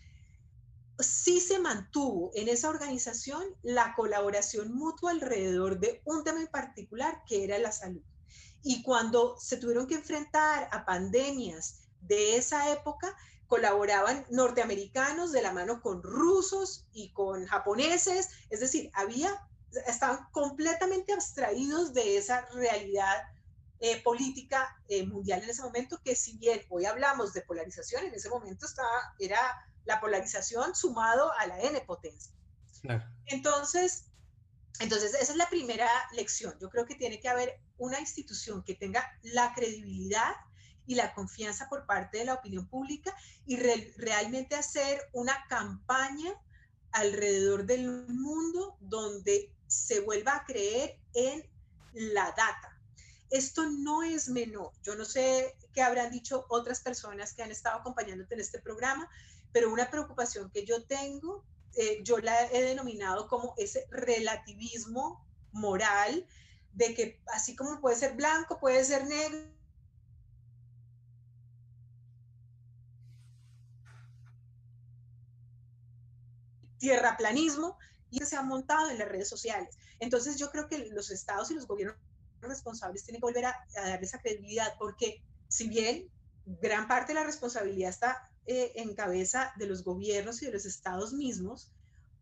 sí 0.99 1.41
se 1.41 1.59
mantuvo 1.59 2.31
en 2.35 2.47
esa 2.47 2.69
organización 2.69 3.43
la 3.61 3.93
colaboración 3.95 4.73
mutua 4.73 5.11
alrededor 5.11 5.77
de 5.77 6.01
un 6.05 6.23
tema 6.23 6.39
en 6.39 6.47
particular, 6.47 7.23
que 7.27 7.43
era 7.43 7.59
la 7.59 7.73
salud. 7.73 8.01
Y 8.63 8.83
cuando 8.83 9.35
se 9.37 9.57
tuvieron 9.57 9.85
que 9.85 9.95
enfrentar 9.95 10.69
a 10.71 10.85
pandemias 10.85 11.81
de 11.99 12.37
esa 12.37 12.71
época, 12.71 13.13
colaboraban 13.47 14.25
norteamericanos 14.29 15.31
de 15.31 15.41
la 15.41 15.51
mano 15.51 15.81
con 15.81 16.01
rusos 16.01 16.87
y 16.91 17.11
con 17.13 17.45
japoneses, 17.45 18.29
es 18.49 18.59
decir, 18.59 18.89
había, 18.93 19.29
estaban 19.87 20.27
completamente 20.31 21.13
abstraídos 21.13 21.93
de 21.93 22.17
esa 22.17 22.45
realidad 22.53 23.23
eh, 23.79 24.01
política 24.01 24.75
eh, 24.87 25.05
mundial 25.05 25.43
en 25.43 25.49
ese 25.49 25.61
momento, 25.61 26.01
que 26.03 26.15
si 26.15 26.37
bien 26.37 26.61
hoy 26.69 26.85
hablamos 26.85 27.33
de 27.33 27.41
polarización, 27.41 28.05
en 28.05 28.13
ese 28.13 28.29
momento 28.29 28.65
estaba, 28.65 29.15
era 29.19 29.39
la 29.83 29.99
polarización 29.99 30.75
sumado 30.75 31.31
a 31.37 31.45
la 31.45 31.61
N 31.61 31.79
potencia. 31.81 32.33
Entonces, 33.25 34.05
entonces, 34.79 35.13
esa 35.13 35.31
es 35.31 35.37
la 35.37 35.49
primera 35.49 35.89
lección. 36.13 36.53
Yo 36.59 36.69
creo 36.69 36.85
que 36.85 36.95
tiene 36.95 37.19
que 37.19 37.29
haber 37.29 37.59
una 37.77 37.99
institución 37.99 38.63
que 38.63 38.75
tenga 38.75 39.09
la 39.23 39.53
credibilidad 39.53 40.33
y 40.87 40.95
la 40.95 41.13
confianza 41.13 41.67
por 41.69 41.85
parte 41.85 42.19
de 42.19 42.25
la 42.25 42.35
opinión 42.35 42.67
pública 42.67 43.15
y 43.45 43.57
realmente 43.57 44.55
hacer 44.55 45.01
una 45.13 45.45
campaña 45.47 46.33
alrededor 46.91 47.65
del 47.65 48.07
mundo 48.07 48.77
donde 48.79 49.51
se 49.67 49.99
vuelva 50.01 50.37
a 50.37 50.45
creer 50.45 50.99
en 51.13 51.43
la 51.93 52.25
data. 52.31 52.79
Esto 53.29 53.67
no 53.69 54.03
es 54.03 54.29
menor. 54.29 54.71
Yo 54.83 54.95
no 54.95 55.03
sé 55.03 55.57
qué 55.73 55.81
habrán 55.81 56.11
dicho 56.11 56.45
otras 56.49 56.81
personas 56.81 57.33
que 57.33 57.43
han 57.43 57.51
estado 57.51 57.79
acompañándote 57.79 58.35
en 58.35 58.41
este 58.41 58.59
programa, 58.59 59.09
pero 59.51 59.71
una 59.71 59.89
preocupación 59.89 60.51
que 60.51 60.65
yo 60.65 60.85
tengo, 60.85 61.43
eh, 61.75 62.01
yo 62.03 62.19
la 62.19 62.45
he 62.51 62.61
denominado 62.61 63.27
como 63.27 63.53
ese 63.57 63.87
relativismo 63.89 65.25
moral 65.51 66.25
de 66.73 66.93
que 66.93 67.21
así 67.33 67.55
como 67.55 67.79
puede 67.81 67.95
ser 67.95 68.15
blanco, 68.15 68.59
puede 68.59 68.83
ser 68.83 69.05
negro, 69.07 69.49
tierraplanismo 76.77 77.77
y 78.09 78.19
se 78.19 78.35
ha 78.35 78.43
montado 78.43 78.89
en 78.89 78.97
las 78.97 79.07
redes 79.07 79.29
sociales. 79.29 79.77
Entonces 79.99 80.37
yo 80.37 80.49
creo 80.51 80.67
que 80.67 80.89
los 80.89 81.11
estados 81.11 81.51
y 81.51 81.55
los 81.55 81.67
gobiernos 81.67 81.97
responsables 82.41 83.03
tienen 83.03 83.21
que 83.21 83.25
volver 83.25 83.45
a, 83.45 83.65
darle 83.73 84.05
esa 84.05 84.19
credibilidad 84.19 84.73
porque 84.77 85.23
si 85.47 85.67
bien 85.67 86.09
gran 86.45 86.87
parte 86.87 87.13
de 87.13 87.19
la 87.19 87.25
responsabilidad 87.25 87.89
está 87.89 88.29
eh, 88.45 88.73
en 88.75 88.93
cabeza 88.93 89.53
de 89.57 89.67
los 89.67 89.83
gobiernos 89.83 90.41
y 90.41 90.45
de 90.45 90.51
los 90.51 90.65
estados 90.65 91.13
mismos, 91.13 91.71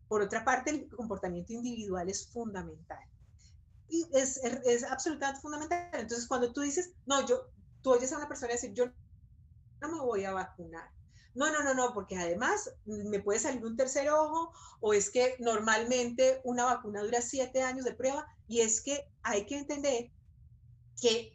por 0.08 0.22
otra 0.22 0.44
parte 0.44 0.70
el 0.70 0.88
comportamiento 0.88 1.52
individual 1.52 2.08
es 2.08 2.26
fundamental. 2.28 3.04
Y 3.88 4.08
es, 4.12 4.38
es, 4.38 4.84
absolutamente 4.84 5.40
fundamental. 5.40 5.88
Entonces 5.92 6.26
cuando 6.26 6.52
tú 6.52 6.62
dices, 6.62 6.92
no, 7.06 7.26
yo, 7.26 7.50
tú 7.82 7.92
oyes 7.92 8.12
a 8.12 8.16
una 8.16 8.28
persona 8.28 8.52
decir, 8.52 8.72
yo 8.72 8.86
no 9.80 9.88
me 9.88 10.00
voy 10.00 10.24
a 10.24 10.32
vacunar, 10.32 10.90
no, 11.34 11.50
no, 11.50 11.62
no, 11.62 11.74
no, 11.74 11.92
porque 11.92 12.16
además 12.16 12.70
me 12.84 13.20
puede 13.20 13.40
salir 13.40 13.64
un 13.64 13.76
tercer 13.76 14.08
ojo 14.10 14.52
o 14.80 14.94
es 14.94 15.10
que 15.10 15.36
normalmente 15.40 16.40
una 16.44 16.64
vacuna 16.64 17.02
dura 17.02 17.20
siete 17.20 17.62
años 17.62 17.84
de 17.84 17.94
prueba 17.94 18.26
y 18.46 18.60
es 18.60 18.80
que 18.80 19.10
hay 19.22 19.44
que 19.46 19.58
entender 19.58 20.10
que 21.00 21.34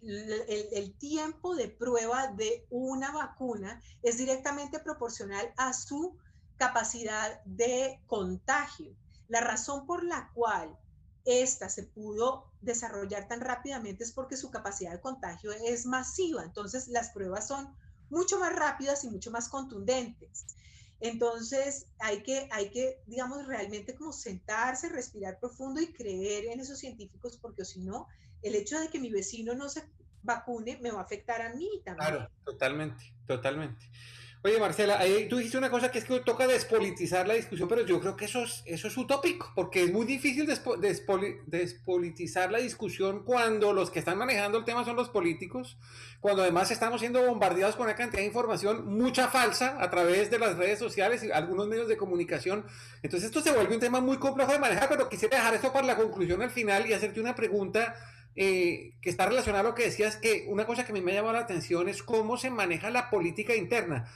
el, 0.71 0.97
tiempo 0.97 1.55
de 1.55 1.67
prueba 1.67 2.27
de 2.27 2.65
una 2.69 3.11
vacuna 3.11 3.81
es 4.01 4.17
directamente 4.17 4.79
proporcional 4.79 5.53
a 5.57 5.73
su 5.73 6.17
capacidad 6.57 7.43
de 7.43 8.01
contagio. 8.07 8.95
La 9.27 9.41
razón 9.41 9.85
por 9.85 10.03
la 10.03 10.31
cual 10.33 10.77
esta 11.25 11.69
se 11.69 11.83
pudo 11.83 12.45
desarrollar 12.61 13.27
tan 13.27 13.41
rápidamente 13.41 14.03
es 14.03 14.13
porque 14.13 14.37
su 14.37 14.49
capacidad 14.49 14.91
de 14.91 15.01
contagio 15.01 15.51
es 15.51 15.85
masiva. 15.85 16.43
Entonces, 16.43 16.87
las 16.87 17.09
pruebas 17.09 17.47
son 17.47 17.75
mucho 18.09 18.39
más 18.39 18.55
rápidas 18.55 19.03
y 19.03 19.09
mucho 19.09 19.31
más 19.31 19.49
contundentes. 19.49 20.45
Entonces 20.99 21.87
hay 21.99 22.23
que, 22.23 22.49
hay 22.51 22.69
que, 22.71 23.01
digamos, 23.05 23.47
realmente 23.47 23.95
como 23.95 24.11
sentarse, 24.11 24.89
respirar 24.89 25.39
profundo 25.39 25.79
y 25.79 25.93
creer 25.93 26.45
en 26.45 26.59
esos 26.59 26.79
científicos, 26.79 27.37
porque 27.41 27.63
si 27.63 27.81
no, 27.81 28.07
el 28.41 28.55
hecho 28.55 28.79
de 28.79 28.89
que 28.89 28.99
mi 28.99 29.09
vecino 29.09 29.55
no 29.55 29.69
se 29.69 29.83
vacune 30.21 30.77
me 30.81 30.91
va 30.91 30.99
a 30.99 31.03
afectar 31.03 31.41
a 31.41 31.53
mí 31.53 31.69
también. 31.85 32.09
Claro, 32.09 32.31
totalmente, 32.43 33.03
totalmente. 33.25 33.85
Oye, 34.41 34.57
Marcela, 34.57 35.01
tú 35.29 35.35
dijiste 35.35 35.57
una 35.57 35.69
cosa 35.69 35.91
que 35.91 35.99
es 35.99 36.05
que 36.05 36.17
toca 36.21 36.47
despolitizar 36.47 37.27
la 37.27 37.33
discusión, 37.33 37.67
pero 37.67 37.85
yo 37.85 37.99
creo 37.99 38.15
que 38.15 38.23
eso 38.23 38.41
es, 38.43 38.63
eso 38.65 38.87
es 38.87 38.95
utópico, 38.95 39.51
porque 39.53 39.83
es 39.83 39.91
muy 39.91 40.05
difícil 40.05 40.47
despolitizar 40.77 42.49
la 42.49 42.59
discusión 42.59 43.25
cuando 43.25 43.73
los 43.73 43.91
que 43.91 43.99
están 43.99 44.17
manejando 44.17 44.59
el 44.59 44.63
tema 44.63 44.85
son 44.85 44.95
los 44.95 45.09
políticos, 45.09 45.77
cuando 46.21 46.43
además 46.43 46.71
estamos 46.71 47.01
siendo 47.01 47.21
bombardeados 47.21 47.75
con 47.75 47.87
una 47.87 47.95
cantidad 47.95 48.21
de 48.21 48.27
información 48.27 48.85
mucha 48.87 49.27
falsa 49.27 49.75
a 49.77 49.89
través 49.89 50.31
de 50.31 50.39
las 50.39 50.55
redes 50.55 50.79
sociales 50.79 51.21
y 51.21 51.31
algunos 51.31 51.67
medios 51.67 51.89
de 51.89 51.97
comunicación. 51.97 52.65
Entonces 53.03 53.27
esto 53.27 53.41
se 53.41 53.51
vuelve 53.51 53.73
un 53.73 53.81
tema 53.81 53.99
muy 53.99 54.19
complejo 54.19 54.53
de 54.53 54.59
manejar, 54.59 54.87
pero 54.87 55.09
quisiera 55.09 55.35
dejar 55.35 55.55
esto 55.55 55.73
para 55.73 55.85
la 55.85 55.97
conclusión 55.97 56.41
al 56.41 56.51
final 56.51 56.87
y 56.87 56.93
hacerte 56.93 57.19
una 57.19 57.35
pregunta. 57.35 57.93
Eh, 58.35 58.93
que 59.01 59.09
está 59.09 59.25
relacionada 59.25 59.61
a 59.61 59.69
lo 59.71 59.75
que 59.75 59.83
decías, 59.83 60.15
que 60.15 60.45
una 60.47 60.65
cosa 60.65 60.85
que 60.85 60.93
a 60.93 60.93
mí 60.93 61.01
me 61.01 61.11
ha 61.11 61.15
llamado 61.15 61.33
la 61.33 61.41
atención 61.41 61.89
es 61.89 62.03
cómo 62.03 62.37
se 62.37 62.49
maneja 62.49 62.89
la 62.89 63.09
política 63.09 63.53
interna. 63.53 64.07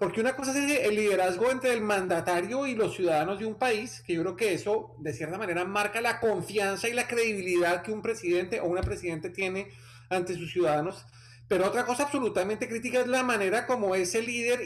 Porque 0.00 0.22
una 0.22 0.34
cosa 0.34 0.52
es 0.58 0.86
el 0.86 0.94
liderazgo 0.94 1.50
entre 1.50 1.74
el 1.74 1.82
mandatario 1.82 2.66
y 2.66 2.74
los 2.74 2.96
ciudadanos 2.96 3.38
de 3.38 3.44
un 3.44 3.56
país, 3.56 4.02
que 4.06 4.14
yo 4.14 4.22
creo 4.22 4.34
que 4.34 4.54
eso 4.54 4.94
de 4.96 5.12
cierta 5.12 5.36
manera 5.36 5.66
marca 5.66 6.00
la 6.00 6.20
confianza 6.20 6.88
y 6.88 6.94
la 6.94 7.06
credibilidad 7.06 7.82
que 7.82 7.92
un 7.92 8.00
presidente 8.00 8.60
o 8.60 8.64
una 8.64 8.80
presidente 8.80 9.28
tiene 9.28 9.68
ante 10.08 10.36
sus 10.36 10.50
ciudadanos. 10.50 11.04
Pero 11.48 11.66
otra 11.66 11.84
cosa 11.84 12.04
absolutamente 12.04 12.66
crítica 12.66 13.00
es 13.00 13.08
la 13.08 13.22
manera 13.22 13.66
como 13.66 13.94
ese 13.94 14.22
líder 14.22 14.62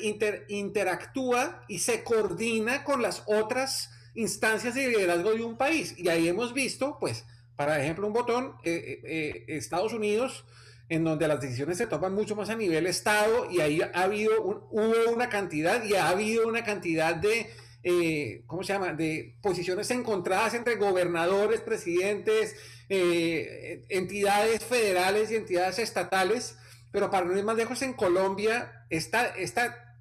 interactúa 0.47 1.65
y 1.67 1.81
se 1.81 2.05
coordina 2.05 2.85
con 2.85 3.03
las 3.03 3.25
otras 3.27 3.91
instancias 4.15 4.77
de 4.77 4.87
liderazgo 4.87 5.33
de 5.33 5.43
un 5.43 5.57
país. 5.57 5.97
Y 5.99 6.11
ahí 6.11 6.29
hemos 6.29 6.55
visto, 6.55 6.97
pues, 7.01 7.25
Para 7.57 7.81
ejemplo, 7.81 8.07
un 8.07 8.13
botón, 8.13 8.55
eh, 8.63 9.01
eh, 9.05 9.45
Estados 9.49 9.93
Unidos, 9.93 10.45
en 10.89 11.05
donde 11.05 11.29
las 11.29 11.41
decisiones 11.41 11.79
se 11.79 11.87
toman 11.87 12.15
mucho 12.15 12.37
más 12.37 12.51
a 12.51 12.57
nivel 12.57 12.87
Estado 12.87 13.51
y 13.51 13.61
ahí 13.61 13.81
ha 13.81 14.03
habido, 14.03 14.33
hubo 14.71 15.13
una 15.13 15.29
cantidad 15.29 15.83
y 15.85 15.95
ha 15.95 16.09
habido 16.09 16.47
una 16.47 16.63
cantidad 16.63 17.15
de, 17.15 18.43
¿cómo 18.47 18.63
se 18.63 18.73
llama?, 18.75 18.93
de 18.93 19.37
posiciones 19.43 19.91
encontradas 19.91 20.55
entre 20.55 20.77
gobernadores, 20.77 21.61
presidentes, 21.61 22.55
entidades 22.89 24.63
federales 24.63 25.31
y 25.31 25.37
entidades 25.37 25.79
estatales, 25.79 26.57
pero 26.93 27.11
para 27.11 27.27
no 27.27 27.37
ir 27.37 27.45
más 27.45 27.57
lejos, 27.57 27.81
en 27.83 27.95
Colombia, 27.95 28.87
esta, 28.91 29.27
esta 29.29 29.97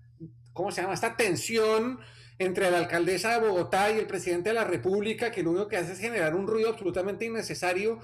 ¿cómo 0.52 0.72
se 0.72 0.82
llama?, 0.82 0.94
esta 0.94 1.16
tensión 1.16 2.00
entre 2.40 2.70
la 2.70 2.80
alcaldesa 2.80 3.40
de 3.40 3.48
Bogotá 3.48 3.92
y 3.92 4.00
el 4.00 4.06
presidente 4.06 4.50
de 4.50 4.56
la 4.56 4.66
República, 4.66 5.32
que 5.32 5.44
lo 5.44 5.52
único 5.52 5.68
que 5.70 5.78
hace 5.78 5.94
es 5.94 6.00
generar 6.00 6.36
un 6.36 6.48
ruido 6.48 6.70
absolutamente 6.70 7.26
innecesario. 7.26 8.00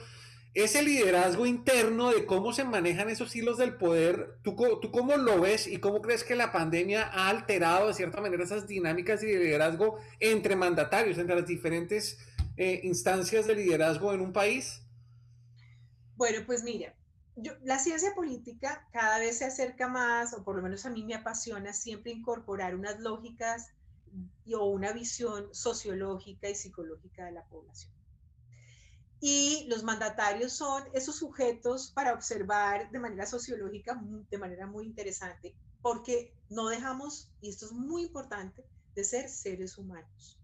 Ese 0.60 0.84
liderazgo 0.84 1.46
interno 1.46 2.12
de 2.12 2.26
cómo 2.26 2.52
se 2.52 2.66
manejan 2.66 3.10
esos 3.10 3.34
hilos 3.34 3.58
del 3.58 3.78
poder, 3.78 4.40
¿tú, 4.44 4.58
¿tú 4.82 4.92
cómo 4.92 5.16
lo 5.16 5.40
ves 5.40 5.68
y 5.68 5.78
cómo 5.78 6.02
crees 6.02 6.26
que 6.26 6.36
la 6.36 6.52
pandemia 6.52 7.04
ha 7.04 7.30
alterado 7.30 7.88
de 7.88 7.94
cierta 7.94 8.20
manera 8.20 8.44
esas 8.44 8.68
dinámicas 8.68 9.22
de 9.22 9.28
liderazgo 9.28 10.00
entre 10.20 10.58
mandatarios, 10.58 11.18
entre 11.18 11.38
las 11.38 11.48
diferentes 11.48 12.18
eh, 12.58 12.82
instancias 12.84 13.48
de 13.48 13.56
liderazgo 13.56 14.12
en 14.12 14.20
un 14.20 14.34
país? 14.34 14.82
Bueno, 16.18 16.40
pues 16.46 16.62
mira, 16.64 16.94
la 17.64 17.80
ciencia 17.80 18.14
política 18.14 18.86
cada 18.92 19.18
vez 19.20 19.38
se 19.38 19.46
acerca 19.46 19.88
más, 19.88 20.34
o 20.34 20.44
por 20.44 20.58
lo 20.58 20.62
menos 20.62 20.86
a 20.86 20.90
mí 20.90 21.06
me 21.06 21.16
apasiona 21.16 21.72
siempre 21.72 22.12
incorporar 22.12 22.76
unas 22.76 23.00
lógicas 23.00 23.72
o 24.54 24.66
una 24.66 24.92
visión 24.92 25.48
sociológica 25.54 26.50
y 26.50 26.56
psicológica 26.56 27.24
de 27.24 27.32
la 27.32 27.46
población. 27.46 27.99
Y 29.22 29.66
los 29.68 29.84
mandatarios 29.84 30.54
son 30.54 30.84
esos 30.94 31.18
sujetos 31.18 31.92
para 31.92 32.14
observar 32.14 32.90
de 32.92 33.00
manera 33.00 33.26
sociológica, 33.26 34.02
de 34.30 34.38
manera 34.38 34.66
muy 34.66 34.86
interesante, 34.86 35.56
porque 35.82 36.34
no 36.50 36.70
dejamos, 36.70 37.32
y 37.42 37.50
esto 37.50 37.66
es 37.66 37.72
muy 37.74 38.04
importante, 38.04 38.66
de 38.96 39.04
ser 39.04 39.30
seres 39.30 39.78
humanos. 39.78 40.40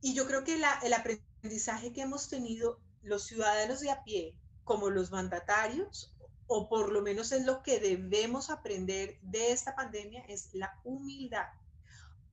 Y 0.00 0.14
yo 0.14 0.26
creo 0.26 0.44
que 0.44 0.54
el 0.54 0.92
aprendizaje 0.92 1.92
que 1.92 2.02
hemos 2.02 2.28
tenido 2.28 2.80
los 3.02 3.24
ciudadanos 3.24 3.80
de 3.80 3.90
a 3.90 4.02
pie, 4.02 4.38
como 4.64 4.88
los 4.88 5.10
mandatarios, 5.10 6.14
o 6.46 6.68
por 6.68 6.90
lo 6.90 7.02
menos 7.02 7.32
es 7.32 7.44
lo 7.44 7.62
que 7.62 7.80
debemos 7.80 8.50
aprender 8.50 9.18
de 9.22 9.52
esta 9.52 9.74
pandemia, 9.74 10.24
es 10.28 10.50
la 10.54 10.78
humildad 10.84 11.46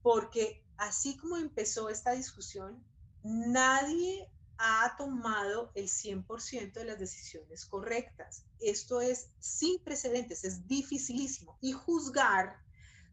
porque 0.02 0.62
así 0.76 1.16
como 1.16 1.36
empezó 1.36 1.88
esta 1.88 2.12
discusión, 2.12 2.84
nadie 3.22 4.28
ha 4.58 4.94
tomado 4.96 5.72
el 5.74 5.88
100% 5.88 6.72
de 6.72 6.84
las 6.84 6.98
decisiones 6.98 7.66
correctas. 7.66 8.44
Esto 8.60 9.00
es 9.00 9.28
sin 9.38 9.82
precedentes, 9.82 10.44
es 10.44 10.66
dificilísimo. 10.66 11.58
Y 11.60 11.72
juzgar, 11.72 12.56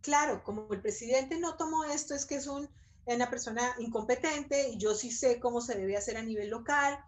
claro, 0.02 0.44
como 0.44 0.72
el 0.72 0.82
presidente 0.82 1.40
no 1.40 1.56
tomó 1.56 1.86
esto, 1.86 2.14
es 2.14 2.26
que 2.26 2.36
es 2.36 2.48
una 2.48 3.30
persona 3.30 3.76
incompetente 3.80 4.70
y 4.70 4.78
yo 4.78 4.94
sí 4.94 5.12
sé 5.12 5.40
cómo 5.40 5.62
se 5.62 5.78
debe 5.78 5.98
hacer 5.98 6.18
a 6.18 6.24
nivel 6.24 6.50
local, 6.50 7.00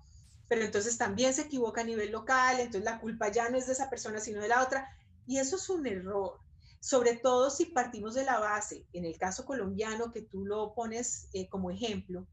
pero 0.47 0.63
entonces 0.63 0.97
también 0.97 1.33
se 1.33 1.43
equivoca 1.43 1.81
a 1.81 1.85
nivel 1.85 2.11
local, 2.11 2.59
entonces 2.59 2.83
la 2.83 2.99
culpa 2.99 3.29
ya 3.29 3.49
no 3.49 3.57
es 3.57 3.67
de 3.67 3.73
esa 3.73 3.89
persona, 3.89 4.19
sino 4.19 4.41
de 4.41 4.47
la 4.49 4.63
otra. 4.63 4.89
Y 5.27 5.37
eso 5.37 5.55
es 5.55 5.69
un 5.69 5.85
error 5.87 6.39
sobre 6.81 7.15
todo 7.15 7.51
si 7.51 7.65
partimos 7.65 8.15
de 8.15 8.25
la 8.25 8.39
base, 8.39 8.87
en 8.91 9.05
el 9.05 9.17
caso 9.17 9.45
colombiano 9.45 10.11
que 10.11 10.23
tú 10.23 10.45
lo 10.45 10.73
pones 10.73 11.29
eh, 11.31 11.47
como 11.47 11.69
ejemplo, 11.69 12.27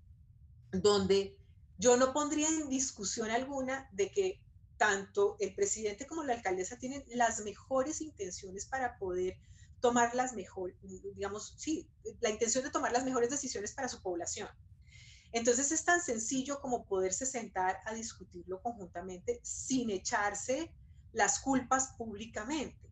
donde 0.73 1.38
yo 1.79 1.97
no 1.97 2.13
pondría 2.13 2.49
en 2.49 2.69
discusión 2.69 3.31
alguna 3.31 3.89
de 3.93 4.11
que 4.11 4.43
tanto 4.77 5.37
el 5.41 5.55
presidente 5.55 6.07
como 6.07 6.25
la 6.25 6.35
alcaldesa 6.35 6.79
tienen 6.79 7.05
las 7.09 7.41
mejores 7.41 8.01
intenciones 8.01 8.67
para 8.67 8.99
poder 8.99 9.39
tomar 9.81 10.15
las 10.15 10.35
mejores, 10.35 10.77
digamos, 10.83 11.55
sí, 11.57 11.89
la 12.21 12.31
intención 12.31 12.65
de 12.65 12.71
tomar 12.71 12.93
las 12.93 13.05
mejores 13.05 13.31
decisiones 13.31 13.73
para 13.73 13.89
su 13.89 14.03
población. 14.03 14.49
Entonces 15.33 15.73
es 15.73 15.85
tan 15.85 16.01
sencillo 16.01 16.61
como 16.61 16.85
poderse 16.85 17.27
sentar 17.27 17.79
a 17.87 17.95
discutirlo 17.95 18.61
conjuntamente 18.61 19.41
sin 19.43 19.91
echarse 19.91 20.73
las 21.13 21.41
culpas 21.41 21.95
públicamente 21.97 22.89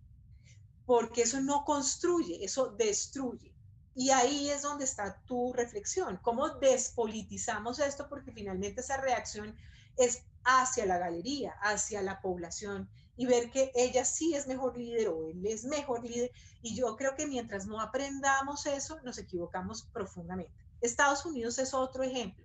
porque 0.87 1.22
eso 1.22 1.40
no 1.40 1.64
construye, 1.64 2.44
eso 2.44 2.68
destruye. 2.68 3.53
Y 3.98 4.11
ahí 4.11 4.50
es 4.50 4.61
donde 4.61 4.85
está 4.85 5.22
tu 5.24 5.54
reflexión, 5.54 6.18
cómo 6.22 6.50
despolitizamos 6.50 7.78
esto, 7.78 8.11
porque 8.11 8.30
finalmente 8.30 8.82
esa 8.82 8.98
reacción 8.98 9.56
es 9.96 10.22
hacia 10.44 10.85
la 10.85 10.98
galería, 10.98 11.52
hacia 11.62 12.02
la 12.02 12.20
población, 12.20 12.90
y 13.16 13.24
ver 13.24 13.50
que 13.50 13.72
ella 13.74 14.04
sí 14.04 14.35
es 14.35 14.46
mejor 14.46 14.76
líder 14.76 15.09
o 15.09 15.30
él 15.30 15.46
es 15.46 15.64
mejor 15.64 16.04
líder. 16.04 16.30
Y 16.61 16.76
yo 16.76 16.94
creo 16.94 17.14
que 17.14 17.26
mientras 17.26 17.64
no 17.64 17.80
aprendamos 17.80 18.66
eso, 18.66 19.00
nos 19.02 19.16
equivocamos 19.16 19.85
profundamente. 19.85 20.52
Estados 20.82 21.24
Unidos 21.24 21.59
es 21.59 21.72
otro 21.72 22.02
ejemplo. 22.02 22.44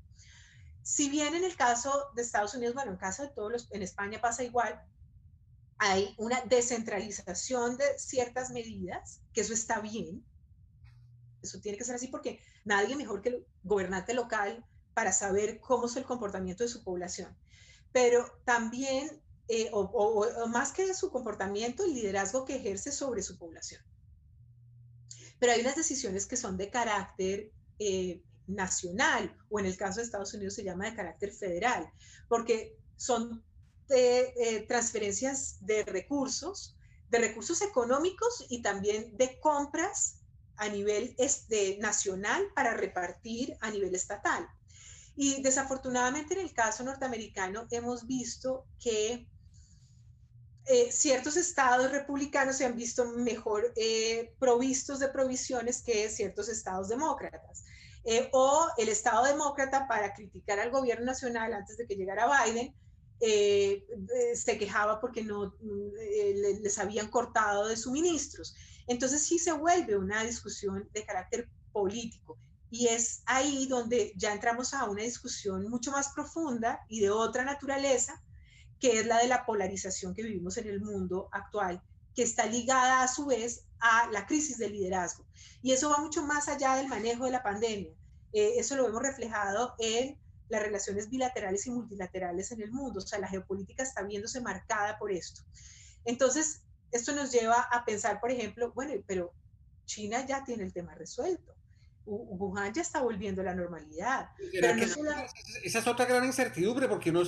Si 0.83 1.09
bien 1.09 1.35
en 1.35 1.43
el 1.43 1.57
caso 1.57 2.11
de 2.15 2.21
Estados 2.21 2.53
Unidos, 2.53 2.75
bueno, 2.75 2.91
en 2.91 2.97
caso 2.97 3.23
de 3.23 3.29
todos 3.29 3.51
los, 3.51 3.67
en 3.71 3.81
España 3.81 4.21
pasa 4.21 4.43
igual, 4.43 4.81
hay 5.77 6.15
una 6.17 6.39
descentralización 6.45 7.75
de 7.75 7.99
ciertas 7.99 8.51
medidas, 8.51 9.19
que 9.33 9.41
eso 9.41 9.53
está 9.53 9.81
bien. 9.81 10.23
Eso 11.41 11.59
tiene 11.59 11.77
que 11.77 11.83
ser 11.83 11.95
así 11.95 12.07
porque 12.07 12.39
nadie 12.65 12.95
mejor 12.95 13.21
que 13.21 13.29
el 13.29 13.47
gobernante 13.63 14.13
local 14.13 14.65
para 14.93 15.11
saber 15.11 15.59
cómo 15.59 15.85
es 15.85 15.95
el 15.95 16.03
comportamiento 16.03 16.63
de 16.63 16.69
su 16.69 16.83
población. 16.83 17.35
Pero 17.91 18.25
también, 18.45 19.21
eh, 19.47 19.69
o, 19.73 20.47
más 20.47 20.71
que 20.71 20.93
su 20.93 21.09
comportamiento, 21.11 21.83
el 21.83 21.93
liderazgo 21.93 22.45
que 22.45 22.55
ejerce 22.55 22.91
sobre 22.91 23.21
su 23.21 23.37
población. 23.37 23.81
Pero 25.39 25.53
hay 25.53 25.61
unas 25.61 25.75
decisiones 25.75 26.25
que 26.25 26.37
son 26.37 26.57
de 26.57 26.69
carácter 26.69 27.51
eh, 27.79 28.21
nacional, 28.47 29.35
o 29.49 29.59
en 29.59 29.65
el 29.65 29.77
caso 29.77 29.99
de 29.99 30.05
Estados 30.05 30.33
Unidos 30.33 30.53
se 30.53 30.63
llama 30.63 30.85
de 30.85 30.95
carácter 30.95 31.31
federal, 31.31 31.89
porque 32.27 32.77
son 32.95 33.43
de 33.87 34.33
eh, 34.37 34.65
transferencias 34.67 35.57
de 35.61 35.83
recursos, 35.83 36.77
de 37.09 37.19
recursos 37.19 37.61
económicos 37.61 38.45
y 38.49 38.61
también 38.61 39.17
de 39.17 39.39
compras 39.39 40.20
a 40.61 40.69
nivel 40.69 41.15
este, 41.17 41.77
nacional 41.79 42.43
para 42.55 42.75
repartir 42.75 43.57
a 43.61 43.71
nivel 43.71 43.95
estatal. 43.95 44.47
Y 45.15 45.41
desafortunadamente 45.41 46.35
en 46.35 46.41
el 46.41 46.53
caso 46.53 46.83
norteamericano 46.83 47.67
hemos 47.71 48.05
visto 48.05 48.65
que 48.79 49.27
eh, 50.67 50.91
ciertos 50.91 51.35
estados 51.35 51.91
republicanos 51.91 52.57
se 52.57 52.65
han 52.65 52.75
visto 52.75 53.05
mejor 53.05 53.73
eh, 53.75 54.35
provistos 54.37 54.99
de 54.99 55.09
provisiones 55.09 55.81
que 55.81 56.07
ciertos 56.09 56.47
estados 56.47 56.89
demócratas. 56.89 57.63
o 58.31 58.67
el 58.77 58.89
estado 58.89 59.25
demócrata 59.25 59.87
para 59.87 60.13
criticar 60.13 60.59
al 60.59 60.71
gobierno 60.71 61.05
nacional 61.05 61.53
antes 61.53 61.77
de 61.77 61.87
que 61.87 61.95
llegara 61.95 62.27
Biden, 62.27 62.73
eh, 63.23 63.85
eh, 64.15 64.35
se 64.35 64.57
quejaba 64.57 64.99
porque 64.99 65.23
no 65.23 65.53
eh, 65.99 66.59
les 66.59 66.79
habían 66.79 67.07
cortado 67.07 67.67
de 67.67 67.77
suministros. 67.77 68.55
Entonces 68.91 69.23
sí 69.25 69.39
se 69.39 69.53
vuelve 69.53 69.95
una 69.95 70.21
discusión 70.21 70.89
de 70.93 71.05
carácter 71.05 71.49
político 71.71 72.37
y 72.69 72.87
es 72.87 73.23
ahí 73.25 73.65
donde 73.65 74.11
ya 74.17 74.33
entramos 74.33 74.73
a 74.73 74.83
una 74.89 75.03
discusión 75.03 75.69
mucho 75.69 75.91
más 75.91 76.09
profunda 76.09 76.81
y 76.89 76.99
de 76.99 77.09
otra 77.09 77.45
naturaleza, 77.45 78.21
que 78.81 78.99
es 78.99 79.05
la 79.05 79.19
de 79.19 79.29
la 79.29 79.45
polarización 79.45 80.13
que 80.13 80.23
vivimos 80.23 80.57
en 80.57 80.67
el 80.67 80.81
mundo 80.81 81.29
actual, 81.31 81.81
que 82.13 82.23
está 82.23 82.45
ligada 82.47 83.01
a 83.01 83.07
su 83.07 83.27
vez 83.27 83.63
a 83.79 84.09
la 84.11 84.25
crisis 84.25 84.57
de 84.57 84.69
liderazgo. 84.69 85.25
Y 85.61 85.71
eso 85.71 85.89
va 85.89 86.01
mucho 86.01 86.25
más 86.25 86.49
allá 86.49 86.75
del 86.75 86.89
manejo 86.89 87.23
de 87.23 87.31
la 87.31 87.43
pandemia. 87.43 87.93
eso 88.33 88.75
lo 88.75 88.87
hemos 88.87 89.01
reflejado 89.01 89.73
en 89.79 90.19
las 90.49 90.61
relaciones 90.61 91.09
bilaterales 91.09 91.65
y 91.65 91.71
multilaterales 91.71 92.51
en 92.51 92.61
el 92.61 92.71
mundo. 92.71 92.99
O 92.99 93.07
sea, 93.07 93.19
la 93.19 93.29
geopolítica 93.29 93.83
está 93.83 94.03
viéndose 94.03 94.41
marcada 94.41 94.97
por 94.97 95.13
esto. 95.13 95.43
Entonces, 96.03 96.63
esto 96.91 97.13
nos 97.13 97.31
lleva 97.31 97.61
a 97.71 97.85
pensar, 97.85 98.19
por 98.19 98.31
ejemplo, 98.31 98.71
bueno, 98.73 98.93
pero 99.07 99.33
China 99.85 100.25
ya 100.25 100.43
tiene 100.43 100.63
el 100.63 100.73
tema 100.73 100.95
resuelto. 100.95 101.55
Wuhan 102.05 102.73
ya 102.73 102.81
está 102.81 103.01
volviendo 103.01 103.41
a 103.41 103.45
la 103.45 103.55
normalidad. 103.55 104.29
Esa 105.63 105.79
es 105.79 105.87
otra 105.87 106.05
gran 106.05 106.25
incertidumbre 106.25 106.87
porque 106.87 107.11
no, 107.11 107.21
o 107.21 107.25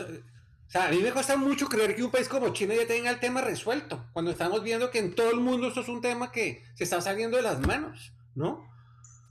sea, 0.67 0.87
a 0.87 0.91
mí 0.91 0.97
me 0.97 1.11
cuesta 1.11 1.37
mucho 1.37 1.67
creer 1.67 1.95
que 1.95 2.03
un 2.03 2.11
país 2.11 2.27
como 2.27 2.51
China 2.51 2.73
ya 2.73 2.87
tenga 2.87 3.11
el 3.11 3.19
tema 3.19 3.41
resuelto, 3.41 4.05
cuando 4.13 4.31
estamos 4.31 4.63
viendo 4.63 4.89
que 4.89 4.99
en 4.99 5.13
todo 5.13 5.29
el 5.29 5.39
mundo 5.39 5.67
esto 5.67 5.81
es 5.81 5.87
un 5.87 6.01
tema 6.01 6.31
que 6.31 6.63
se 6.73 6.85
está 6.85 6.99
saliendo 6.99 7.37
de 7.37 7.43
las 7.43 7.59
manos, 7.59 8.11
¿no? 8.33 8.67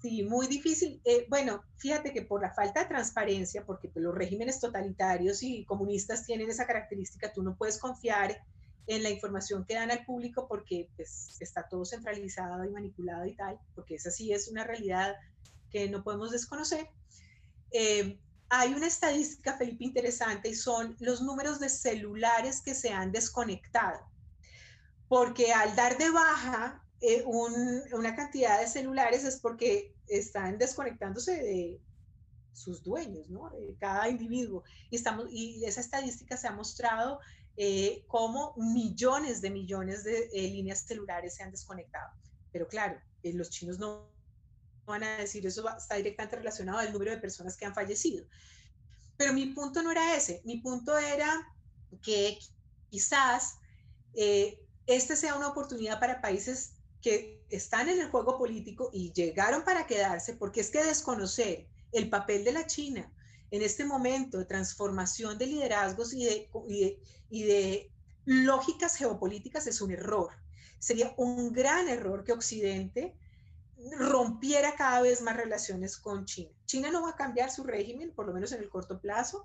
Sí, 0.01 0.25
muy 0.25 0.47
difícil. 0.47 1.01
Eh, 1.05 1.27
bueno, 1.29 1.65
fíjate 1.79 2.13
que 2.13 2.23
por 2.23 2.43
la 2.43 2.53
falta 2.53 2.81
de 2.81 2.87
transparencia, 2.87 3.65
porque 3.65 3.89
pues, 3.89 4.05
los 4.05 4.15
regímenes 4.15 4.61
totalitarios 4.61 5.43
y 5.43 5.65
comunistas 5.65 6.27
tienen 6.27 6.51
esa 6.51 6.67
característica, 6.67 7.33
tú 7.33 7.43
no 7.43 7.57
puedes 7.57 7.79
confiar 7.79 8.45
en 8.87 9.03
la 9.03 9.11
información 9.11 9.65
que 9.65 9.75
dan 9.75 9.91
al 9.91 10.05
público 10.05 10.47
porque 10.49 10.89
pues, 10.97 11.37
está 11.41 11.69
todo 11.69 11.85
centralizado 11.85 12.65
y 12.65 12.71
manipulado 12.71 13.27
y 13.27 13.35
tal, 13.35 13.59
porque 13.75 13.95
esa 13.95 14.11
sí 14.11 14.33
es 14.33 14.49
una 14.49 14.65
realidad 14.65 15.17
que 15.71 15.89
no 15.89 16.03
podemos 16.03 16.31
desconocer. 16.31 16.89
Eh, 17.71 18.19
hay 18.49 18.75
una 18.75 18.87
estadística, 18.87 19.57
Felipe, 19.57 19.85
interesante 19.85 20.51
y 20.51 20.55
son 20.55 20.97
los 21.01 21.23
números 21.23 21.59
de 21.59 21.71
celulares 21.71 22.61
que 22.61 22.75
se 22.75 22.91
han 22.91 23.13
desconectado. 23.13 24.01
Porque 25.09 25.53
al 25.53 25.75
dar 25.75 25.97
de 25.97 26.11
baja 26.11 26.85
eh, 27.01 27.25
una 27.25 28.15
cantidad 28.15 28.61
de 28.61 28.67
celulares 28.67 29.25
es 29.25 29.41
porque 29.41 29.95
están 30.07 30.59
desconectándose 30.59 31.43
de 31.43 31.81
sus 32.53 32.83
dueños, 32.83 33.29
¿no? 33.31 33.51
De 33.51 33.75
cada 33.81 34.09
individuo. 34.09 34.63
Y, 34.91 34.97
estamos, 34.97 35.27
y 35.31 35.65
esa 35.65 35.81
estadística 35.81 36.37
se 36.37 36.49
ha 36.49 36.53
mostrado 36.53 37.21
eh, 37.57 38.05
cómo 38.09 38.55
millones 38.57 39.41
de 39.41 39.51
millones 39.51 40.05
de 40.05 40.31
eh, 40.33 40.49
líneas 40.51 40.81
celulares 40.87 41.35
se 41.35 41.43
han 41.43 41.51
desconectado. 41.51 42.11
Pero 42.51 42.69
claro, 42.69 42.99
los 43.23 43.51
chinos 43.51 43.79
no 43.79 44.11
van 44.85 45.05
a 45.05 45.19
decir, 45.19 45.47
eso 45.47 45.65
está 45.77 45.97
directamente 45.97 46.37
relacionado 46.37 46.79
al 46.79 46.93
número 46.93 47.11
de 47.11 47.19
personas 47.19 47.57
que 47.57 47.65
han 47.65 47.75
fallecido. 47.75 48.27
Pero 49.17 49.33
mi 49.33 49.47
punto 49.47 49.83
no 49.83 49.91
era 49.91 50.17
ese, 50.17 50.43
mi 50.45 50.59
punto 50.59 50.97
era 50.99 51.47
que 52.03 52.39
quizás 52.91 53.57
eh, 54.15 54.59
este 54.87 55.17
sea 55.17 55.37
una 55.37 55.49
oportunidad 55.49 56.01
para 56.01 56.21
países 56.21 56.75
que 57.01 57.45
están 57.51 57.89
en 57.89 58.01
el 58.01 58.11
juego 58.11 58.39
político 58.39 58.91
y 58.93 59.13
llegaron 59.13 59.65
para 59.65 59.87
quedarse, 59.87 60.35
porque 60.35 60.61
es 60.61 60.71
que 60.71 60.83
desconocer 60.83 61.69
el 61.93 62.09
papel 62.09 62.45
de 62.45 62.53
la 62.53 62.67
China 62.67 63.13
en 63.53 63.61
este 63.61 63.85
momento 63.85 64.39
de 64.39 64.47
transformación 64.47 65.37
de 65.37 65.47
liderazgos 65.47 66.15
y 66.15 66.25
de, 67.29 67.91
lógicas 68.25 68.97
geopolíticas 68.97 69.67
es 69.67 69.83
un 69.83 69.93
error. 69.93 70.31
Sería 70.79 71.13
un 71.19 71.53
gran 71.53 71.87
error 71.89 72.25
que 72.25 72.33
Occidente 72.33 73.15
rompiera 73.99 74.75
cada 74.75 75.03
vez 75.03 75.21
más 75.21 75.37
relaciones 75.37 75.99
con 75.99 76.25
China. 76.25 76.51
China 76.65 76.91
no 76.91 77.03
va 77.03 77.11
a 77.11 77.17
cambiar 77.17 77.51
su 77.51 77.63
régimen, 77.63 78.13
por 78.13 78.27
lo 78.27 78.33
menos 78.33 78.53
en 78.53 78.63
el 78.63 78.71
corto 78.71 79.01
plazo. 79.01 79.45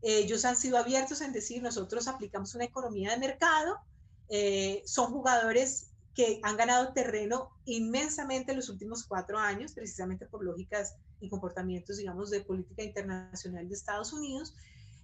Ellos 0.00 0.44
han 0.44 0.56
sido 0.56 0.78
abiertos 0.78 1.20
en 1.20 1.32
decir, 1.32 1.60
nosotros 1.60 2.06
aplicamos 2.06 2.54
una 2.54 2.64
economía 2.64 3.10
de 3.10 3.18
mercado, 3.18 3.80
eh, 4.28 4.82
son 4.86 5.10
jugadores 5.10 5.90
que 6.14 6.38
han 6.44 6.56
ganado 6.56 6.92
terreno 6.92 7.50
inmensamente 7.64 8.52
en 8.52 8.58
los 8.58 8.68
últimos 8.68 9.02
cuatro 9.02 9.38
años, 9.38 9.72
precisamente 9.72 10.26
por 10.26 10.44
lógicas 10.44 10.94
y 11.24 11.28
comportamientos, 11.28 11.96
digamos, 11.96 12.30
de 12.30 12.40
política 12.40 12.82
internacional 12.82 13.68
de 13.68 13.74
Estados 13.74 14.12
Unidos, 14.12 14.54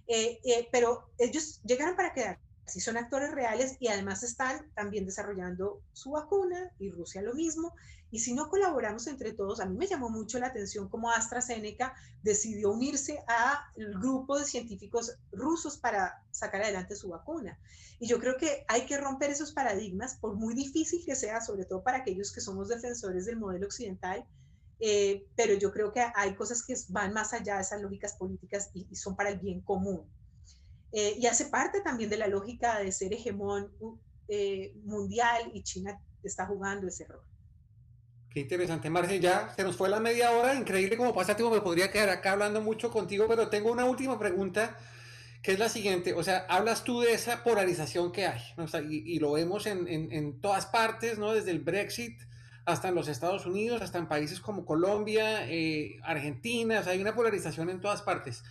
eh, 0.07 0.39
eh, 0.43 0.67
pero 0.71 1.09
ellos 1.17 1.61
llegaron 1.63 1.95
para 1.95 2.13
quedar 2.13 2.39
si 2.65 2.79
son 2.79 2.97
actores 2.97 3.31
reales 3.31 3.75
y 3.79 3.89
además 3.89 4.23
están 4.23 4.71
también 4.75 5.05
desarrollando 5.05 5.81
su 5.91 6.11
vacuna 6.11 6.71
y 6.79 6.89
Rusia 6.89 7.21
lo 7.21 7.33
mismo. 7.33 7.73
Y 8.11 8.19
si 8.19 8.33
no 8.33 8.49
colaboramos 8.49 9.07
entre 9.07 9.33
todos, 9.33 9.59
a 9.59 9.65
mí 9.65 9.77
me 9.77 9.87
llamó 9.87 10.09
mucho 10.09 10.37
la 10.39 10.47
atención 10.47 10.89
cómo 10.89 11.09
AstraZeneca 11.11 11.93
decidió 12.23 12.71
unirse 12.71 13.23
al 13.27 13.93
grupo 13.99 14.37
de 14.37 14.45
científicos 14.45 15.17
rusos 15.31 15.77
para 15.77 16.21
sacar 16.31 16.61
adelante 16.61 16.95
su 16.95 17.09
vacuna. 17.09 17.57
Y 17.99 18.07
yo 18.07 18.19
creo 18.19 18.37
que 18.37 18.65
hay 18.67 18.85
que 18.85 18.97
romper 18.97 19.31
esos 19.31 19.53
paradigmas, 19.53 20.15
por 20.15 20.35
muy 20.35 20.53
difícil 20.53 21.03
que 21.05 21.15
sea, 21.15 21.39
sobre 21.39 21.65
todo 21.65 21.83
para 21.83 21.99
aquellos 21.99 22.33
que 22.33 22.41
somos 22.41 22.67
defensores 22.67 23.25
del 23.25 23.37
modelo 23.37 23.65
occidental, 23.65 24.25
eh, 24.83 25.27
pero 25.35 25.53
yo 25.53 25.71
creo 25.71 25.93
que 25.93 26.03
hay 26.15 26.33
cosas 26.33 26.63
que 26.63 26.73
van 26.89 27.13
más 27.13 27.33
allá 27.33 27.57
de 27.57 27.61
esas 27.61 27.81
lógicas 27.81 28.15
políticas 28.15 28.71
y 28.73 28.95
son 28.95 29.15
para 29.15 29.29
el 29.29 29.39
bien 29.39 29.61
común. 29.61 30.09
Eh, 30.91 31.17
y 31.19 31.27
hace 31.27 31.45
parte 31.45 31.81
también 31.81 32.09
de 32.09 32.17
la 32.17 32.27
lógica 32.27 32.79
de 32.79 32.91
ser 32.91 33.13
hegemón 33.13 33.71
eh, 34.27 34.73
mundial 34.83 35.51
y 35.53 35.61
China 35.61 36.01
está 36.23 36.47
jugando 36.47 36.87
ese 36.87 37.05
rol. 37.05 37.21
Qué 38.31 38.39
interesante, 38.39 38.89
Marce. 38.89 39.19
Ya 39.19 39.53
se 39.55 39.63
nos 39.63 39.75
fue 39.75 39.87
la 39.87 39.99
media 39.99 40.31
hora. 40.31 40.55
Increíble 40.55 40.97
cómo 40.97 41.13
pasa 41.13 41.35
tiempo. 41.35 41.53
Me 41.53 41.61
podría 41.61 41.91
quedar 41.91 42.09
acá 42.09 42.31
hablando 42.31 42.59
mucho 42.59 42.89
contigo, 42.89 43.25
pero 43.27 43.49
tengo 43.49 43.71
una 43.71 43.85
última 43.85 44.17
pregunta 44.17 44.77
que 45.43 45.53
es 45.53 45.59
la 45.59 45.69
siguiente. 45.69 46.13
O 46.13 46.23
sea, 46.23 46.45
hablas 46.49 46.83
tú 46.83 47.01
de 47.01 47.13
esa 47.13 47.43
polarización 47.43 48.11
que 48.11 48.25
hay, 48.25 48.41
y, 48.89 49.19
lo 49.19 49.33
vemos 49.33 49.65
en, 49.65 49.87
en, 49.87 50.39
todas 50.39 50.65
partes, 50.65 51.17
¿no? 51.17 51.33
Desde 51.33 51.51
el 51.51 51.59
Brexit 51.59 52.19
hasta 52.65 52.89
en 52.89 52.95
los 52.95 53.07
Estados 53.07 53.45
Unidos, 53.45 53.81
hasta 53.81 53.97
en 53.97 54.07
países 54.07 54.39
como 54.39 54.65
Colombia, 54.65 55.49
eh, 55.49 55.99
Argentina. 56.03 56.79
O 56.79 56.83
sea, 56.83 56.93
hay 56.93 57.01
una 57.01 57.15
polarización 57.15 57.69
en 57.69 57.81
todas 57.81 58.01
partes. 58.01 58.43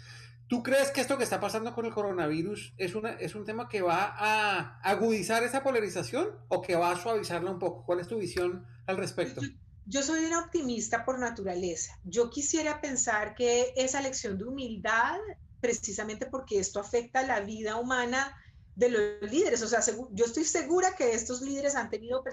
¿Tú 0.51 0.65
crees 0.65 0.91
que 0.91 1.01
esto 1.01 1.17
que 1.17 1.23
está 1.23 1.39
pasando 1.39 1.73
con 1.77 1.87
el 1.87 1.95
coronavirus 1.95 2.75
es, 2.77 2.97
una, 2.97 3.11
es 3.13 3.37
un 3.37 3.45
tema 3.45 3.69
que 3.69 3.83
va 3.83 4.13
a 4.19 4.81
agudizar 4.81 5.45
esa 5.45 5.63
polarización 5.63 6.29
o 6.49 6.61
que 6.61 6.75
va 6.75 6.91
a 6.91 6.97
suavizarla 6.97 7.53
un 7.53 7.61
poco? 7.61 7.85
¿Cuál 7.87 8.01
es 8.01 8.09
tu 8.09 8.19
visión 8.19 8.67
al 8.87 8.97
respecto? 8.97 9.43
Yo, 9.87 10.03
soy 10.03 10.25
una 10.25 10.41
optimista 10.41 11.05
por 11.05 11.21
naturaleza. 11.21 11.97
Yo 12.03 12.31
quisiera 12.31 12.81
pensar 12.81 13.37
que 13.37 13.73
esa 13.77 14.01
lección 14.01 14.39
de 14.39 14.45
humildad, 14.45 15.19
precisamente 15.61 16.27
porque 16.27 16.59
esto 16.59 16.81
afecta 16.81 17.25
la 17.25 17.41
vida 17.41 17.77
humana 17.77 18.37
de 18.75 18.89
los 18.89 19.31
líderes, 19.31 19.63
o 19.63 19.69
sea, 19.69 19.81
yo 20.13 20.25
estoy 20.25 20.45
segura 20.45 20.97
que 20.97 21.13
estos 21.15 21.43
líderes 21.43 21.77
han 21.77 21.91
tenido 21.91 22.25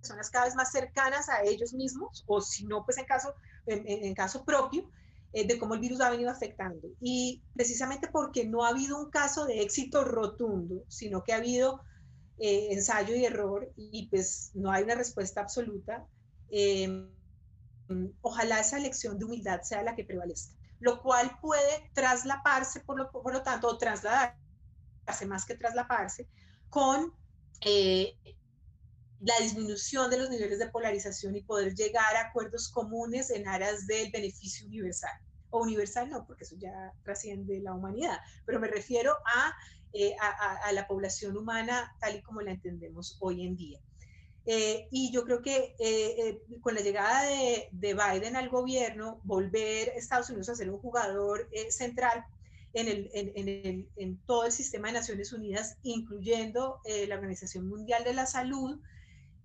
personas 0.00 0.30
cada 0.30 0.46
vez 0.46 0.54
más 0.54 0.70
cercanas 0.70 1.28
a 1.28 1.42
ellos 1.42 1.72
mismos, 1.72 2.24
o 2.26 2.40
si 2.40 2.64
no, 2.64 2.84
pues 2.84 2.98
en 2.98 3.04
caso, 3.04 3.34
en 3.66 4.14
caso 4.14 4.44
propio, 4.44 4.90
eh, 5.34 5.46
de 5.46 5.58
cómo 5.58 5.74
el 5.74 5.80
virus 5.80 6.00
ha 6.00 6.10
venido 6.10 6.30
afectando. 6.30 6.88
Y 7.00 7.42
precisamente 7.54 8.08
porque 8.08 8.46
no 8.46 8.64
ha 8.64 8.70
habido 8.70 8.98
un 8.98 9.10
caso 9.10 9.44
de 9.44 9.60
éxito 9.60 10.02
rotundo, 10.04 10.84
sino 10.88 11.22
que 11.22 11.34
ha 11.34 11.36
habido 11.36 11.82
eh, 12.38 12.68
ensayo 12.70 13.14
y 13.14 13.26
error 13.26 13.70
y 13.76 14.06
pues 14.08 14.52
no 14.54 14.70
hay 14.72 14.84
una 14.84 14.94
respuesta 14.94 15.42
absoluta, 15.42 16.06
em, 16.50 17.10
ojalá 18.22 18.60
esa 18.60 18.78
lección 18.78 19.18
de 19.18 19.26
humildad 19.26 19.60
sea 19.62 19.82
la 19.82 19.94
que 19.94 20.04
prevalezca, 20.04 20.54
lo 20.80 21.02
cual 21.02 21.38
puede 21.42 21.90
traslaparse, 21.92 22.80
por 22.80 22.98
lo, 22.98 23.10
por 23.10 23.32
lo 23.32 23.42
tanto, 23.42 23.68
o 23.68 23.76
trasladarse 23.76 24.36
más 25.26 25.44
que 25.44 25.56
traslaparse, 25.56 26.26
con 26.70 27.12
eh, 27.60 28.14
la 29.20 29.34
disminución 29.40 30.10
de 30.10 30.18
los 30.18 30.30
niveles 30.30 30.58
de 30.58 30.68
polarización 30.68 31.34
y 31.36 31.42
poder 31.42 31.74
llegar 31.74 32.16
a 32.16 32.28
acuerdos 32.28 32.68
comunes 32.68 33.30
en 33.30 33.48
aras 33.48 33.86
del 33.86 34.10
beneficio 34.10 34.66
universal. 34.66 35.10
O 35.50 35.62
universal 35.62 36.08
no, 36.10 36.26
porque 36.26 36.44
eso 36.44 36.56
ya 36.58 36.92
trasciende 37.02 37.60
la 37.60 37.72
humanidad, 37.72 38.18
pero 38.44 38.60
me 38.60 38.68
refiero 38.68 39.14
a, 39.26 39.54
eh, 39.92 40.14
a, 40.20 40.70
la 40.72 40.86
población 40.86 41.36
humana 41.36 41.96
tal 42.00 42.16
y 42.16 42.22
como 42.22 42.42
la 42.42 42.52
entendemos 42.52 43.16
hoy 43.20 43.46
en 43.46 43.56
día. 43.56 43.80
Eh, 44.44 44.88
y 44.90 45.10
yo 45.12 45.24
creo 45.24 45.42
que 45.42 45.74
eh, 45.78 46.42
con 46.60 46.74
la 46.74 46.80
llegada 46.80 47.22
de, 47.24 47.68
de, 47.72 47.94
Biden 47.94 48.36
al 48.36 48.48
gobierno, 48.48 49.20
volver 49.24 49.88
Estados 49.90 50.28
Unidos 50.30 50.48
a 50.48 50.54
ser 50.54 50.70
un 50.70 50.78
jugador 50.78 51.50
central 51.70 52.24
en, 52.72 52.88
el, 52.88 53.10
en, 53.12 53.48
el, 53.48 53.88
en, 53.96 54.18
todo 54.26 54.46
el 54.46 54.52
sistema 54.52 54.88
de 54.88 54.94
Naciones 54.94 55.32
Unidas, 55.32 55.76
incluyendo 55.82 56.80
la 57.08 57.14
Organización 57.16 57.68
Mundial 57.68 58.04
de 58.04 58.14
la 58.14 58.26
Salud, 58.26 58.80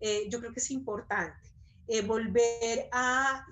eh, 0.06 0.28
yo 0.30 0.39
creo 0.42 0.52
que 0.52 0.60
es 0.60 0.70
importante. 0.70 1.50
Eh, 1.88 2.02
volver 2.02 2.89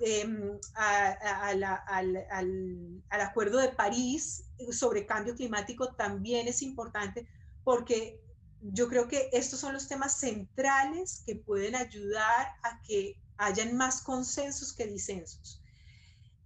em, 0.01 0.59
a, 0.75 1.47
al, 1.47 1.63
al, 1.63 3.21
acuerdo 3.21 3.57
de 3.59 3.69
París 3.69 4.43
sobre 4.71 5.05
cambio 5.05 5.33
climático 5.33 5.93
también 5.95 6.49
es 6.49 6.61
importante 6.61 7.25
porque 7.63 8.21
yo 8.61 8.89
creo 8.89 9.07
que 9.07 9.29
estos 9.31 9.59
son 9.61 9.73
los 9.73 9.87
temas 9.87 10.19
centrales 10.19 11.23
que 11.25 11.37
pueden 11.37 11.73
ayudar 11.73 12.47
a 12.63 12.81
que 12.81 13.17
hayan 13.37 13.77
más 13.77 14.01
consensos 14.01 14.73
que 14.73 14.87
disensos. 14.87 15.61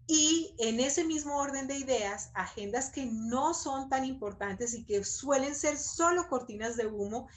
Y 0.08 0.54
en 0.60 0.80
ese 0.80 1.04
mismo 1.04 1.36
orden 1.36 1.66
de 1.66 1.80
ideas, 1.80 2.30
agendas 2.36 2.92
que 2.92 3.08
no 3.08 3.56
son 3.56 3.90
tan 3.90 4.06
importantes 4.06 4.76
y 4.76 4.86
que 4.86 5.04
suelen 5.04 5.56
ser 5.56 5.78
solo 5.80 6.28
cortinas 6.30 6.78
de 6.78 6.86
humo 6.86 7.28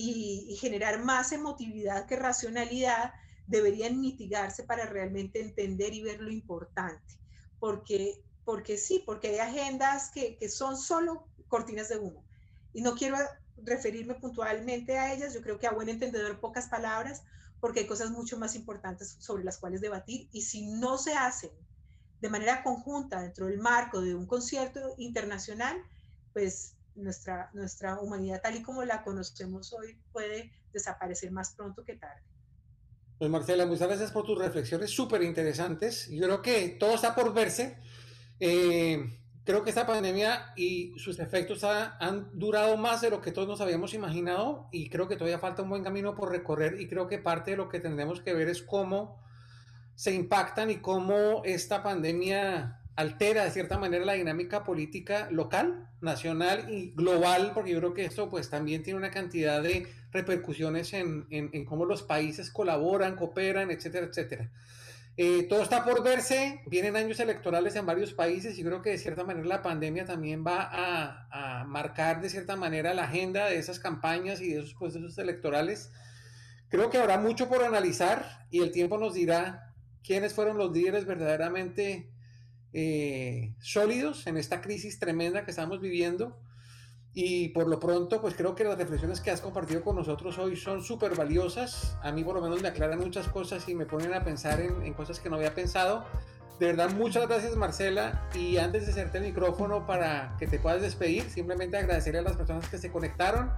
y, 0.00 0.56
generar 0.60 1.04
más 1.04 1.32
emotividad 1.32 2.06
que 2.06 2.16
racionalidad, 2.16 3.12
deberían 3.46 4.00
mitigarse 4.00 4.62
para 4.62 4.86
realmente 4.86 5.40
entender 5.40 5.92
y 5.92 6.02
ver 6.02 6.20
lo 6.20 6.30
importante. 6.30 7.18
Porque, 7.58 8.22
porque 8.44 8.76
sí, 8.76 9.02
porque 9.04 9.28
hay 9.28 9.38
agendas 9.38 10.10
que, 10.10 10.36
que 10.36 10.48
son 10.48 10.76
solo 10.76 11.26
cortinas 11.48 11.88
de 11.88 11.98
humo. 11.98 12.24
Y 12.72 12.82
no 12.82 12.94
quiero 12.94 13.16
referirme 13.64 14.14
puntualmente 14.14 14.96
a 14.98 15.12
ellas, 15.12 15.34
yo 15.34 15.42
creo 15.42 15.58
que 15.58 15.66
a 15.66 15.72
buen 15.72 15.88
entendedor 15.88 16.38
pocas 16.38 16.68
palabras, 16.68 17.24
porque 17.58 17.80
hay 17.80 17.86
cosas 17.86 18.10
mucho 18.10 18.38
más 18.38 18.54
importantes 18.54 19.16
sobre 19.18 19.42
las 19.42 19.58
cuales 19.58 19.80
debatir 19.80 20.28
y 20.30 20.42
si 20.42 20.66
no 20.66 20.96
se 20.96 21.14
hacen 21.14 21.50
de 22.20 22.30
manera 22.30 22.62
conjunta 22.62 23.20
dentro 23.20 23.46
del 23.46 23.58
marco 23.58 24.00
de 24.00 24.14
un 24.14 24.26
concierto 24.26 24.94
internacional, 24.96 25.76
pues 26.32 26.77
nuestra, 26.98 27.50
nuestra 27.54 28.00
humanidad 28.00 28.40
tal 28.42 28.56
y 28.56 28.62
como 28.62 28.84
la 28.84 29.02
conocemos 29.02 29.72
hoy 29.72 29.98
puede 30.12 30.52
desaparecer 30.72 31.30
más 31.30 31.54
pronto 31.54 31.84
que 31.84 31.96
tarde. 31.96 32.22
Pues 33.18 33.30
Marcela, 33.30 33.66
muchas 33.66 33.88
gracias 33.88 34.12
por 34.12 34.24
tus 34.24 34.38
reflexiones 34.38 34.90
súper 34.90 35.22
interesantes. 35.22 36.08
Yo 36.08 36.22
creo 36.24 36.42
que 36.42 36.68
todo 36.78 36.94
está 36.94 37.14
por 37.14 37.34
verse. 37.34 37.78
Eh, 38.38 39.18
creo 39.44 39.64
que 39.64 39.70
esta 39.70 39.86
pandemia 39.86 40.52
y 40.56 40.92
sus 40.98 41.18
efectos 41.18 41.64
han 41.64 42.38
durado 42.38 42.76
más 42.76 43.00
de 43.00 43.10
lo 43.10 43.20
que 43.20 43.32
todos 43.32 43.48
nos 43.48 43.60
habíamos 43.60 43.94
imaginado 43.94 44.68
y 44.70 44.88
creo 44.88 45.08
que 45.08 45.16
todavía 45.16 45.38
falta 45.38 45.62
un 45.62 45.70
buen 45.70 45.82
camino 45.82 46.14
por 46.14 46.30
recorrer 46.30 46.80
y 46.80 46.86
creo 46.86 47.08
que 47.08 47.18
parte 47.18 47.52
de 47.52 47.56
lo 47.56 47.68
que 47.68 47.80
tendremos 47.80 48.20
que 48.20 48.34
ver 48.34 48.48
es 48.48 48.62
cómo 48.62 49.20
se 49.94 50.14
impactan 50.14 50.70
y 50.70 50.76
cómo 50.76 51.42
esta 51.44 51.82
pandemia 51.82 52.77
altera 52.98 53.44
de 53.44 53.52
cierta 53.52 53.78
manera 53.78 54.04
la 54.04 54.14
dinámica 54.14 54.64
política 54.64 55.28
local, 55.30 55.88
nacional 56.00 56.68
y 56.68 56.90
global, 56.96 57.52
porque 57.54 57.70
yo 57.70 57.78
creo 57.78 57.94
que 57.94 58.04
esto 58.04 58.28
pues 58.28 58.50
también 58.50 58.82
tiene 58.82 58.98
una 58.98 59.12
cantidad 59.12 59.62
de 59.62 59.86
repercusiones 60.10 60.92
en, 60.94 61.24
en, 61.30 61.64
cómo 61.64 61.84
los 61.84 62.02
países 62.02 62.50
colaboran, 62.50 63.14
cooperan, 63.14 63.70
etcétera, 63.70 64.06
etcétera. 64.06 64.50
Eh, 65.16 65.46
todo 65.48 65.62
está 65.62 65.84
por 65.84 66.02
verse, 66.02 66.60
vienen 66.66 66.96
años 66.96 67.20
electorales 67.20 67.76
en 67.76 67.86
varios 67.86 68.14
países 68.14 68.58
y 68.58 68.64
creo 68.64 68.82
que 68.82 68.90
de 68.90 68.98
cierta 68.98 69.22
manera 69.22 69.46
la 69.46 69.62
pandemia 69.62 70.04
también 70.04 70.44
va 70.44 70.62
a, 70.62 71.60
a 71.60 71.64
marcar 71.66 72.20
de 72.20 72.30
cierta 72.30 72.56
manera 72.56 72.94
la 72.94 73.04
agenda 73.04 73.46
de 73.46 73.58
esas 73.58 73.78
campañas 73.78 74.40
y 74.40 74.54
de 74.54 74.58
esos 74.58 74.74
procesos 74.74 75.16
electorales. 75.18 75.92
Creo 76.68 76.90
que 76.90 76.98
habrá 76.98 77.16
mucho 77.16 77.48
por 77.48 77.62
analizar 77.62 78.44
y 78.50 78.60
el 78.60 78.72
tiempo 78.72 78.98
nos 78.98 79.14
dirá 79.14 79.72
quiénes 80.02 80.34
fueron 80.34 80.58
los 80.58 80.72
líderes 80.72 81.04
verdaderamente 81.04 82.10
eh, 82.72 83.54
sólidos 83.60 84.26
en 84.26 84.36
esta 84.36 84.60
crisis 84.60 84.98
tremenda 84.98 85.44
que 85.44 85.50
estamos 85.50 85.80
viviendo. 85.80 86.38
Y 87.14 87.48
por 87.48 87.66
lo 87.66 87.80
pronto, 87.80 88.20
pues 88.20 88.34
creo 88.34 88.54
que 88.54 88.64
las 88.64 88.78
reflexiones 88.78 89.20
que 89.20 89.30
has 89.30 89.40
compartido 89.40 89.82
con 89.82 89.96
nosotros 89.96 90.38
hoy 90.38 90.56
son 90.56 90.82
súper 90.82 91.16
valiosas. 91.16 91.96
A 92.02 92.12
mí 92.12 92.22
por 92.22 92.36
lo 92.36 92.42
menos 92.42 92.62
me 92.62 92.68
aclaran 92.68 92.98
muchas 92.98 93.28
cosas 93.28 93.68
y 93.68 93.74
me 93.74 93.86
ponen 93.86 94.14
a 94.14 94.22
pensar 94.22 94.60
en, 94.60 94.82
en, 94.82 94.94
cosas 94.94 95.18
que 95.18 95.28
no 95.28 95.36
había 95.36 95.54
pensado. 95.54 96.04
De 96.60 96.66
verdad, 96.66 96.90
muchas 96.90 97.26
gracias 97.26 97.56
Marcela. 97.56 98.28
Y 98.34 98.58
antes 98.58 98.86
de 98.86 98.92
hacerte 98.92 99.18
el 99.18 99.24
micrófono 99.24 99.86
para 99.86 100.36
que 100.38 100.46
te 100.46 100.58
puedas 100.58 100.82
despedir, 100.82 101.24
simplemente 101.30 101.76
agradecerle 101.76 102.20
a 102.20 102.22
las 102.22 102.36
personas 102.36 102.68
que 102.68 102.78
se 102.78 102.92
conectaron 102.92 103.50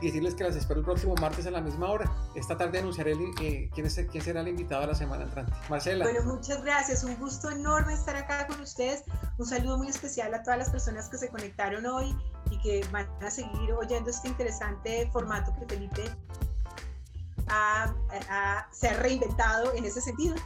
y 0.00 0.06
decirles 0.06 0.34
que 0.34 0.44
las 0.44 0.56
espero 0.56 0.80
el 0.80 0.86
próximo 0.86 1.14
martes 1.20 1.46
a 1.46 1.50
la 1.50 1.60
misma 1.60 1.90
hora. 1.90 2.10
Esta 2.34 2.56
tarde 2.56 2.78
anunciaré 2.78 3.12
eh, 3.40 3.70
quién, 3.74 3.86
es, 3.86 4.00
quién 4.10 4.24
será 4.24 4.40
el 4.40 4.48
invitado 4.48 4.82
a 4.82 4.86
la 4.86 4.94
semana 4.94 5.24
entrante. 5.24 5.52
Marcela. 5.68 6.04
Bueno, 6.04 6.22
muchas 6.24 6.62
gracias. 6.62 7.04
Un 7.04 7.16
gusto 7.16 7.50
enorme 7.50 7.92
estar 7.92 8.16
acá 8.16 8.46
con 8.46 8.60
ustedes. 8.60 9.04
Un 9.38 9.46
saludo 9.46 9.78
muy 9.78 9.88
especial 9.88 10.32
a 10.34 10.42
todas 10.42 10.58
las 10.58 10.70
personas 10.70 11.08
que 11.08 11.18
se 11.18 11.28
conectaron 11.28 11.86
hoy 11.86 12.16
y 12.50 12.58
que 12.60 12.86
van 12.92 13.08
a 13.22 13.30
seguir 13.30 13.72
oyendo 13.72 14.10
este 14.10 14.28
interesante 14.28 15.08
formato 15.12 15.54
que 15.58 15.74
Felipe 15.74 16.04
se 18.70 18.88
ha 18.88 18.94
reinventado 18.94 19.74
en 19.74 19.84
ese 19.84 20.00
sentido. 20.00 20.36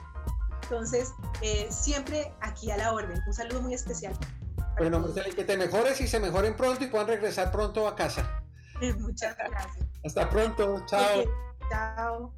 Entonces, 0.62 1.12
eh, 1.42 1.66
siempre 1.70 2.32
aquí 2.40 2.70
a 2.70 2.76
la 2.76 2.92
orden. 2.92 3.20
Un 3.26 3.34
saludo 3.34 3.60
muy 3.60 3.74
especial. 3.74 4.14
Bueno, 4.78 4.98
Marcela, 4.98 5.28
que 5.34 5.44
te 5.44 5.56
mejores 5.56 6.00
y 6.00 6.08
se 6.08 6.18
mejoren 6.18 6.56
pronto 6.56 6.82
y 6.82 6.88
puedan 6.88 7.06
regresar 7.06 7.52
pronto 7.52 7.86
a 7.86 7.94
casa. 7.94 8.43
Muchas 8.98 9.36
gracias. 9.36 9.86
Hasta 10.04 10.28
pronto. 10.28 10.84
Chao. 10.86 11.24
Chao. 11.70 12.32